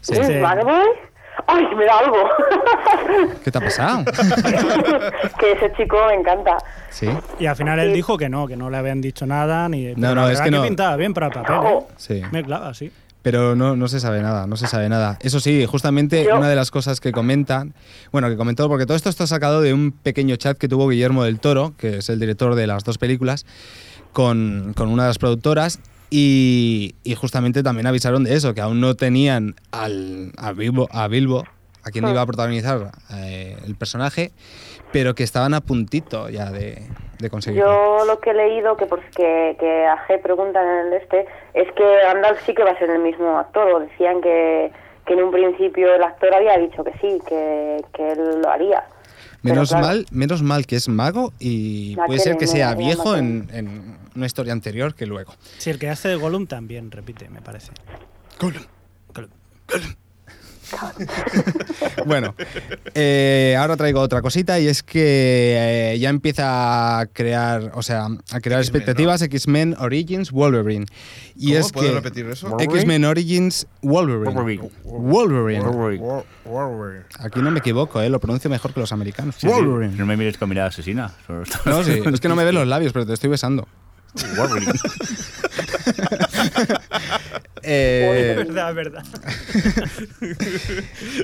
[0.00, 0.12] Sí.
[0.14, 0.34] ¿James Sí.
[0.34, 0.86] McAvoy?
[1.46, 2.16] ¡Ay, me da algo!
[3.44, 4.04] ¿Qué te ha pasado?
[5.38, 6.58] que ese chico me encanta.
[6.90, 7.08] Sí.
[7.38, 9.68] Y al final él dijo que no, que no le habían dicho nada.
[9.68, 10.62] Ni, no, la es que no.
[10.62, 11.54] pintaba bien para el papel.
[11.54, 11.58] ¿eh?
[11.58, 11.88] Ojo.
[11.96, 12.22] Sí.
[12.32, 12.90] Me clava, sí.
[13.22, 15.18] Pero no, no se sabe nada, no se sabe nada.
[15.20, 17.74] Eso sí, justamente Yo- una de las cosas que comentan,
[18.12, 21.24] bueno, que comentó, porque todo esto está sacado de un pequeño chat que tuvo Guillermo
[21.24, 23.44] del Toro, que es el director de las dos películas,
[24.14, 25.80] con, con una de las productoras.
[26.10, 31.06] Y, y justamente también avisaron de eso, que aún no tenían al, a, Bilbo, a
[31.06, 31.44] Bilbo,
[31.84, 34.32] a quien iba a protagonizar eh, el personaje,
[34.92, 36.82] pero que estaban a puntito ya de,
[37.20, 37.70] de conseguirlo.
[37.70, 41.70] Yo lo que he leído, que porque que a G preguntan en el este, es
[41.72, 43.70] que Gandalf sí que va a ser el mismo actor.
[43.70, 44.72] O decían que,
[45.06, 48.84] que en un principio el actor había dicho que sí, que, que él lo haría.
[49.42, 52.74] Menos claro, mal, menos mal que es mago y La puede ser que sea La
[52.74, 55.34] viejo en, en una historia anterior que luego.
[55.58, 57.72] Sí, el que hace de Gollum también repite, me parece.
[58.38, 58.62] Gollum.
[62.06, 62.34] Bueno,
[62.94, 68.08] eh, ahora traigo otra cosita y es que eh, ya empieza a crear, o sea,
[68.32, 70.86] a crear expectativas X-Men Origins Wolverine.
[71.36, 71.58] Y ¿Cómo?
[71.58, 72.56] es ¿Puedes que repetir eso?
[72.58, 74.32] X-Men Origins Wolverine.
[74.32, 74.70] Wolverine.
[74.84, 75.64] Wolverine.
[75.64, 76.24] Wolverine.
[76.44, 77.04] Wolverine.
[77.18, 79.36] Aquí no me equivoco, eh, lo pronuncio mejor que los americanos.
[79.38, 79.52] Sí, sí.
[79.52, 79.96] Wolverine.
[79.96, 81.12] No me mires con mirada asesina.
[81.64, 83.66] No, sí, es que no me ven los labios, pero te estoy besando.
[84.36, 84.72] Wolverine.
[87.62, 89.04] Eh, verdad, verdad.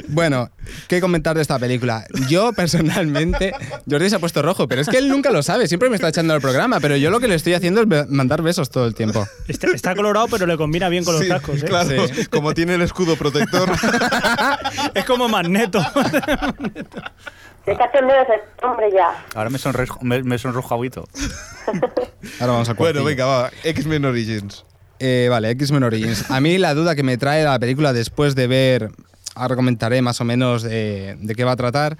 [0.09, 0.51] Bueno,
[0.87, 2.05] ¿qué comentar de esta película?
[2.29, 3.53] Yo personalmente,
[3.91, 6.09] Jordi se ha puesto rojo, pero es que él nunca lo sabe, siempre me está
[6.09, 8.95] echando el programa, pero yo lo que le estoy haciendo es mandar besos todo el
[8.95, 9.27] tiempo.
[9.49, 11.67] Está, está colorado, pero le combina bien con los Sí, cascos, ¿eh?
[11.67, 12.27] Claro, Sí.
[12.27, 13.71] como tiene el escudo protector.
[14.95, 15.85] Es como magneto.
[17.67, 19.25] Qué cachondeo es este hombre ya.
[19.35, 21.05] Ahora me sonrojo, me, me sonrojo agüito.
[22.41, 23.51] Ahora vamos al bueno, venga, va.
[23.65, 24.65] X-Men Origins.
[25.01, 26.31] Eh, vale, X-Men Origins.
[26.31, 28.91] A mí la duda que me trae la película después de ver,
[29.35, 31.99] ahora comentaré más o menos de qué va a tratar,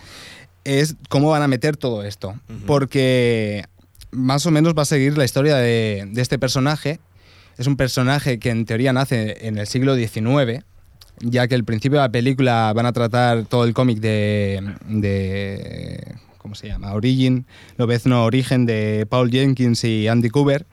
[0.63, 2.37] es cómo van a meter todo esto.
[2.67, 3.65] Porque
[4.13, 7.01] más o menos va a seguir la historia de, de este personaje.
[7.59, 10.65] Es un personaje que en teoría nace en el siglo XIX,
[11.21, 16.17] ya que al principio de la película van a tratar todo el cómic de, de...
[16.39, 16.93] ¿Cómo se llama?
[16.93, 17.47] Origin,
[17.77, 20.67] Lobezno Origen de Paul Jenkins y Andy Cooper.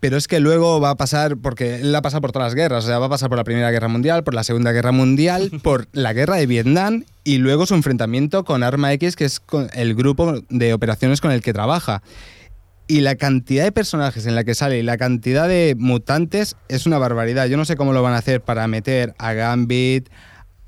[0.00, 2.84] Pero es que luego va a pasar, porque él ha pasado por todas las guerras,
[2.84, 5.50] o sea, va a pasar por la Primera Guerra Mundial, por la Segunda Guerra Mundial,
[5.62, 9.40] por la Guerra de Vietnam y luego su enfrentamiento con Arma X, que es
[9.72, 12.02] el grupo de operaciones con el que trabaja.
[12.88, 16.86] Y la cantidad de personajes en la que sale y la cantidad de mutantes es
[16.86, 17.46] una barbaridad.
[17.46, 20.08] Yo no sé cómo lo van a hacer para meter a Gambit,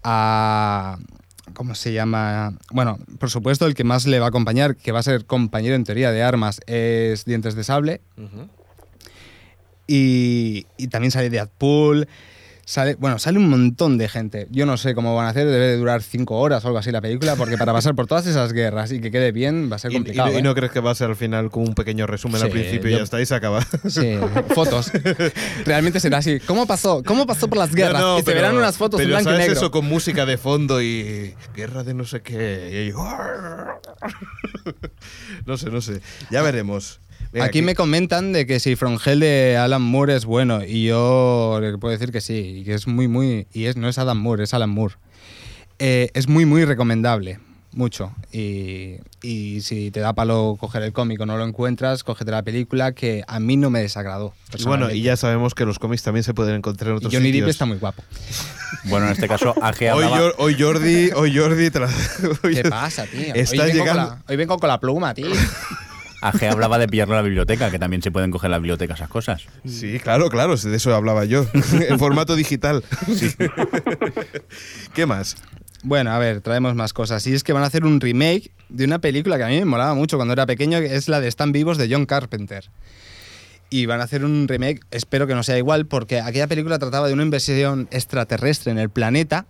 [0.03, 0.99] a...
[1.55, 2.59] ¿Cómo se llama?
[2.71, 5.75] Bueno, por supuesto, el que más le va a acompañar, que va a ser compañero
[5.75, 8.01] en teoría de armas, es Dientes de Sable.
[9.87, 12.07] Y, y también sale Deadpool.
[12.69, 14.47] Sale, bueno, sale un montón de gente.
[14.51, 16.91] Yo no sé cómo van a hacer, debe de durar cinco horas o algo así
[16.93, 19.79] la película, porque para pasar por todas esas guerras y que quede bien va a
[19.79, 20.33] ser Y, y complicado.
[20.33, 20.43] y ¿eh?
[20.43, 22.97] no crees que va a ser al final con un pequeño resumen al principio y
[22.99, 23.62] ya está y se acaba?
[23.89, 24.19] Sí,
[24.55, 24.93] fotos.
[25.64, 26.41] Realmente será así.
[26.41, 27.03] ¿Cómo pasó?
[27.07, 28.03] ¿Cómo pasó por las guerras?
[28.03, 29.61] No, no, y se pero- verán unas fotos en pero blanco y ¿sabes negro.
[29.61, 32.93] eso con música de fondo y guerra de no sé qué.
[32.93, 32.93] y-
[35.47, 36.03] no sé, no sé.
[36.31, 37.01] Ya veremos.
[37.41, 41.59] Aquí me comentan de que si From Hell de Alan Moore es bueno y yo
[41.61, 43.47] le puedo decir que sí, y que es muy, muy...
[43.53, 44.95] Y es, no es Adam Moore, es Alan Moore.
[45.79, 47.39] Eh, es muy, muy recomendable,
[47.72, 48.12] mucho.
[48.33, 52.43] Y, y si te da palo coger el cómic o no lo encuentras, cógete la
[52.43, 54.33] película que a mí no me desagradó.
[54.59, 57.12] Y bueno, y ya sabemos que los cómics también se pueden encontrar en Y otros
[57.12, 57.51] Johnny Depp sitios.
[57.51, 58.03] está muy guapo.
[58.85, 59.76] Bueno, en este caso, AG
[60.37, 61.70] Hoy, Jordi, hoy Jordi
[62.45, 63.35] hoy- ¿Qué pasa, tío?
[63.35, 65.26] Está hoy, vengo llegando- con la, hoy vengo con la pluma, tío.
[66.21, 68.95] AG hablaba de pillarlo a la biblioteca, que también se pueden coger en la biblioteca
[68.95, 69.45] esas cosas.
[69.64, 71.47] Sí, claro, claro, de eso hablaba yo.
[71.89, 72.83] en formato digital.
[74.95, 75.37] ¿Qué más?
[75.83, 77.27] Bueno, a ver, traemos más cosas.
[77.27, 79.64] Y es que van a hacer un remake de una película que a mí me
[79.64, 82.71] molaba mucho cuando era pequeño, que es la de Están vivos de John Carpenter.
[83.71, 87.07] Y van a hacer un remake, espero que no sea igual, porque aquella película trataba
[87.07, 89.47] de una invasión extraterrestre en el planeta,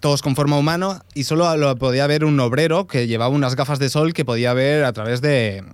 [0.00, 3.78] todos con forma humana, y solo lo podía ver un obrero que llevaba unas gafas
[3.78, 5.64] de sol que podía ver a través de,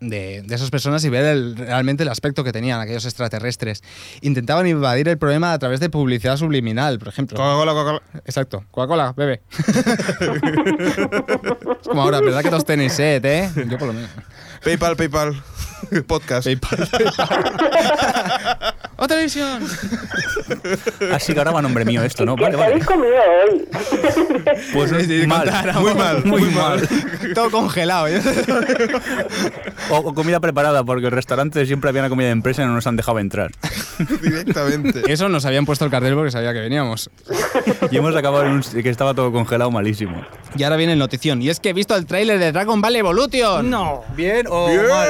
[0.00, 3.82] de, de esas personas y ver el- realmente el aspecto que tenían aquellos extraterrestres.
[4.20, 7.36] Intentaban invadir el problema a través de publicidad subliminal, por ejemplo.
[7.36, 8.02] Coca-Cola, Coca-Cola.
[8.24, 8.64] Exacto.
[8.70, 9.42] Coca-Cola, bebe.
[11.80, 13.50] es como ahora, ¿verdad que todos tenéis sed, eh?
[13.68, 14.10] Yo por lo menos.
[14.64, 15.42] PayPal, PayPal.
[16.06, 16.44] Podcast.
[16.46, 16.88] PayPal,
[19.00, 19.62] ¡Oh, televisión!
[21.12, 22.34] Así que ahora va a nombre mío esto, ¿no?
[22.34, 22.70] ¿Qué Vale, vale.
[22.72, 23.68] habéis comido hoy?
[24.72, 25.48] Pues Sí, sí, mal,
[25.80, 26.88] muy mal, muy mal.
[27.34, 28.08] Todo congelado.
[28.08, 28.20] ¿eh?
[29.90, 32.72] O, o comida preparada, porque el restaurante siempre había una comida de empresa y no
[32.74, 33.50] nos han dejado entrar.
[34.22, 35.02] Directamente.
[35.12, 37.10] Eso nos habían puesto el cartel porque sabía que veníamos.
[37.90, 40.24] Y hemos acabado en un que estaba todo congelado malísimo.
[40.56, 41.42] Y ahora viene el notición.
[41.42, 43.68] Y es que he visto el tráiler de Dragon Ball Evolution.
[43.68, 44.02] No.
[44.16, 44.88] ¿Bien o Bien.
[44.88, 45.08] mal?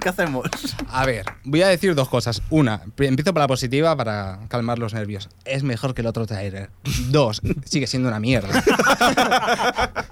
[0.00, 0.48] ¿Qué hacemos?
[0.90, 2.42] A ver, voy a decir dos cosas.
[2.50, 5.28] Una, pri- empiezo por la positiva para calmar los nervios.
[5.44, 6.70] Es mejor que el otro trailer.
[7.10, 8.62] Dos, sigue siendo una mierda.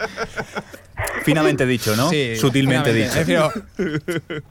[1.23, 2.11] Finamente dicho, ¿no?
[2.11, 3.53] Sí, Sutilmente dicho.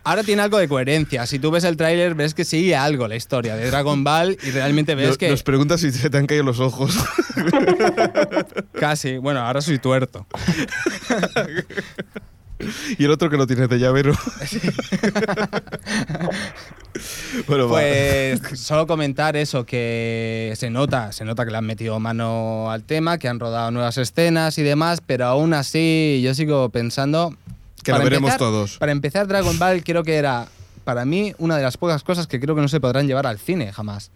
[0.05, 1.25] Ahora tiene algo de coherencia.
[1.25, 4.51] Si tú ves el tráiler, ves que sigue algo la historia de Dragon Ball y
[4.51, 6.97] realmente ves Nos, que nos pregunta si se te han caído los ojos.
[8.79, 10.25] casi, bueno, ahora soy tuerto.
[12.97, 14.13] y el otro que lo tienes de llavero.
[17.47, 17.79] bueno, va.
[17.79, 22.83] Pues solo comentar eso, que se nota, se nota que le han metido mano al
[22.83, 27.35] tema, que han rodado nuevas escenas y demás, pero aún así yo sigo pensando...
[27.83, 28.77] Que lo veremos empezar- todos.
[28.77, 30.47] Para empezar, Dragon Ball creo que era,
[30.83, 33.37] para mí, una de las pocas cosas que creo que no se podrán llevar al
[33.37, 34.09] cine jamás.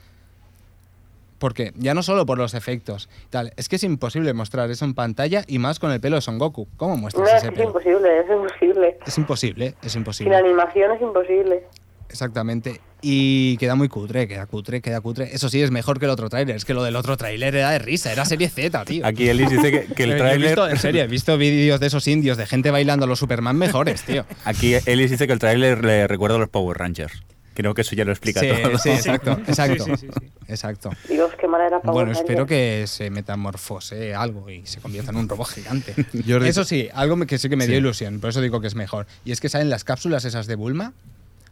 [1.39, 4.93] Porque ya no solo por los efectos, tal, es que es imposible mostrar eso en
[4.93, 6.67] pantalla y más con el pelo de Son Goku.
[6.77, 7.67] ¿Cómo No, muestras es, ese es pelo?
[7.69, 8.97] imposible, es imposible.
[9.07, 10.35] Es imposible, es Sin imposible.
[10.35, 11.63] animación es imposible.
[12.09, 12.81] Exactamente.
[13.01, 15.29] Y queda muy cutre, queda cutre, queda cutre.
[15.31, 16.55] Eso sí, es mejor que el otro tráiler.
[16.55, 19.05] Es que lo del otro tráiler era de risa, era serie Z, tío.
[19.05, 20.59] Aquí Ellis dice que, que el he tráiler...
[20.71, 24.03] en serio, he visto vídeos de esos indios de gente bailando a los Superman mejores,
[24.03, 24.25] tío.
[24.43, 27.23] Aquí Ellis dice que el tráiler le recuerda a los Power Rangers.
[27.59, 28.77] Creo que eso ya lo explica Sí, todo.
[28.77, 29.83] sí, exacto, exacto.
[29.83, 30.31] Sí, sí, sí, sí.
[30.47, 30.91] Exacto.
[31.09, 35.27] Dios, qué manera para Bueno, espero que se metamorfose algo y se convierta en un
[35.27, 35.93] robot gigante.
[36.47, 37.79] Eso sí, algo que sí que me dio Sí.
[37.79, 39.07] ilusión, por eso digo que es mejor.
[39.25, 40.93] Y es que salen las cápsulas esas de Bulma.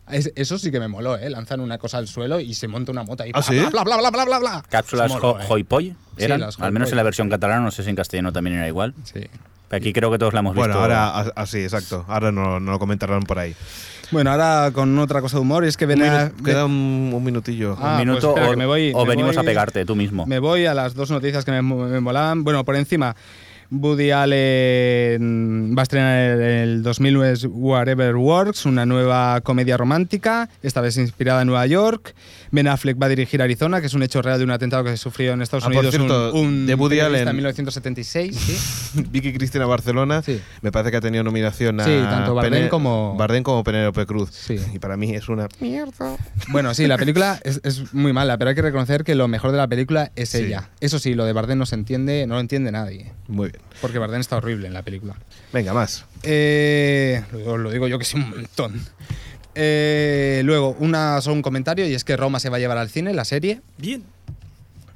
[0.09, 1.29] Es- eso sí que me moló, ¿eh?
[1.29, 3.31] Lanzan una cosa al suelo y se monta una moto ahí.
[3.33, 3.59] ¿Ah, sí?
[3.69, 4.63] Bla, bla, bla, bla, bla, bla.
[4.69, 5.45] Cápsulas moló, ho- ¿eh?
[5.49, 8.31] Hoipoy Sí, eran, las al menos en la versión catalana, no sé si en castellano
[8.31, 8.93] también era igual.
[9.03, 9.27] Sí.
[9.69, 10.81] Aquí creo que todos la hemos Bueno, visto.
[10.81, 12.05] ahora a- así, exacto.
[12.07, 13.53] Ahora no, no lo comentarán por ahí.
[14.11, 17.23] Bueno, ahora con otra cosa de humor, y es que ven a- queda un, un
[17.23, 17.75] minutillo.
[17.79, 19.85] Ah, un minuto pues espera, o, que me voy- o me venimos voy- a pegarte
[19.85, 20.25] tú mismo.
[20.25, 22.43] Me voy a las dos noticias que me, me molaban.
[22.43, 23.15] Bueno, por encima,
[23.70, 30.82] Woody Allen va a estrenar el, el 2009 Whatever Works, una nueva comedia romántica, esta
[30.82, 32.15] vez inspirada en Nueva York.
[32.49, 34.91] Ben Affleck va a dirigir Arizona, que es un hecho real de un atentado que
[34.91, 37.28] se sufrió en Estados Ah, por Unidos cierto, un, un de Woody Allen.
[37.28, 38.36] en 1976.
[38.38, 39.03] ¿sí?
[39.11, 40.39] Vicky Cristina Barcelona, Sí.
[40.61, 44.30] me parece que ha tenido nominación a Sí, tanto Bardem como- Bardem como Penélope Cruz.
[44.32, 44.57] Sí.
[44.74, 46.15] Y para mí es una mierda.
[46.49, 49.51] Bueno, sí, la película es, es muy mala, pero hay que reconocer que lo mejor
[49.51, 50.70] de la película es ella.
[50.80, 53.56] Eso sí, lo de Bardem no se entiende, no lo entiende nadie, Muy bien.
[53.81, 55.15] Porque Bardem está horrible en la película.
[55.53, 56.05] Venga, más.
[56.23, 58.81] Eh, lo, digo, lo digo yo que sí un montón.
[59.55, 62.89] Eh, luego, una, solo un comentario, y es que Roma se va a llevar al
[62.89, 64.03] cine, la serie Bien.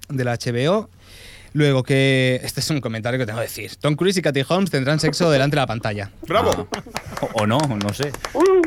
[0.10, 0.90] de la HBO.
[1.54, 4.72] Luego que, este es un comentario que tengo que decir, Tom Cruise y Katy Holmes
[4.72, 6.12] tendrán sexo delante de la pantalla.
[6.26, 6.68] ¡Bravo!
[7.22, 8.12] O, o no, no sé.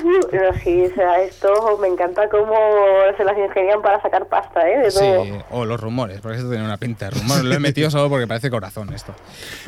[0.30, 2.54] Pero sí, o sea, esto me encanta cómo
[3.16, 4.78] se las ingenian para sacar pasta, ¿eh?
[4.78, 5.24] De Sí, todo.
[5.50, 7.44] o los rumores, porque esto tiene una pinta de rumor.
[7.44, 9.14] Lo he metido solo porque parece corazón esto.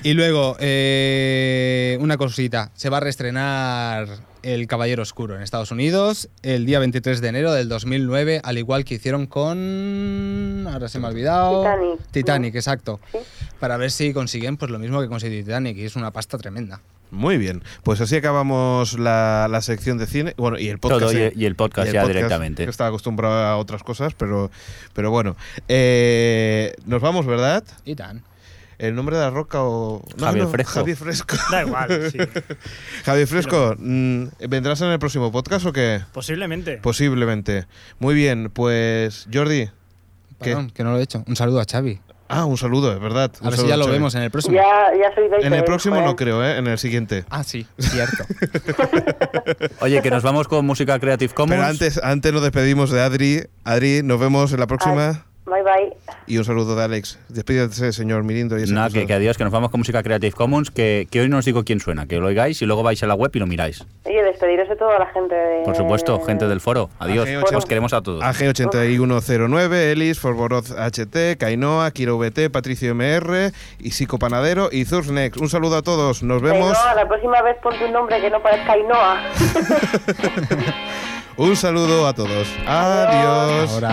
[0.03, 2.71] Y luego, eh, una cosita.
[2.75, 4.07] Se va a reestrenar
[4.47, 8.85] El Caballero Oscuro en Estados Unidos el día 23 de enero del 2009, al igual
[8.85, 10.69] que hicieron con...
[10.73, 11.63] Ahora se me ha olvidado.
[11.63, 12.59] Titanic, Titanic, ¿no?
[12.61, 13.01] exacto.
[13.11, 13.19] Sí.
[13.59, 16.81] Para ver si consiguen pues lo mismo que consiguió Titanic, y es una pasta tremenda.
[17.11, 17.65] Muy bien.
[17.83, 20.35] Pues así acabamos la, la sección de cine.
[20.37, 21.01] Bueno, y el podcast.
[21.01, 22.63] Todo y- eh, y el podcast ya directamente.
[22.65, 24.53] que Estaba acostumbrado a otras cosas, pero,
[24.93, 25.35] pero bueno.
[25.67, 27.65] Eh, nos vamos, ¿verdad?
[27.85, 28.23] Y tan.
[28.79, 30.03] ¿El nombre de la roca o.?
[30.19, 30.73] Javier Fresco.
[30.75, 31.37] Javier Fresco.
[31.51, 32.19] Da igual, sí.
[33.05, 36.03] Javier Fresco, mm, ¿vendrás en el próximo podcast o qué?
[36.13, 36.79] Posiblemente.
[36.79, 37.67] Posiblemente.
[37.99, 39.67] Muy bien, pues Jordi.
[39.67, 40.51] ¿Qué?
[40.51, 41.25] Perdón, que no lo he hecho.
[41.27, 42.01] Un saludo a Xavi.
[42.29, 43.31] Ah, un saludo, es verdad.
[43.41, 43.97] A Un ver si ya lo Xavi.
[43.97, 44.57] vemos en el próximo.
[44.57, 44.63] Ya,
[45.01, 46.59] ya soy de En el próximo no creo, ¿eh?
[46.59, 47.25] En el siguiente.
[47.31, 48.25] Ah, sí, cierto.
[49.81, 51.57] Oye, que nos vamos con música Creative Commons.
[51.57, 53.43] Pero antes, antes nos despedimos de Adri.
[53.65, 55.25] Adri, nos vemos en la próxima.
[55.47, 55.97] Bye, bye.
[56.27, 57.21] Y un saludo de Alex.
[57.29, 58.59] Despídete, señor Mirindo.
[58.59, 58.93] Y cosas.
[58.93, 61.45] que, que adiós, que nos vamos con música Creative Commons, que, que hoy no os
[61.45, 63.87] digo quién suena, que lo oigáis y luego vais a la web y lo miráis.
[64.05, 65.63] Oye, despediros de toda la gente de...
[65.65, 66.91] Por supuesto, gente del foro.
[66.99, 67.57] Adiós, AG80.
[67.57, 68.25] os queremos a todos.
[68.25, 75.37] AG8109, Elis, Forboroz HT, Kainoa, Kiro VT, Patricio MR, y Sico Panadero y Zursnex.
[75.37, 76.25] Un saludo a todos.
[76.25, 76.77] Nos vemos.
[76.77, 79.23] Ainhoa, la próxima vez ponte un nombre que no parezca Ainhoa.
[81.39, 82.49] Un saludo a todos.
[82.67, 83.71] Adiós.
[83.75, 83.93] Ahora.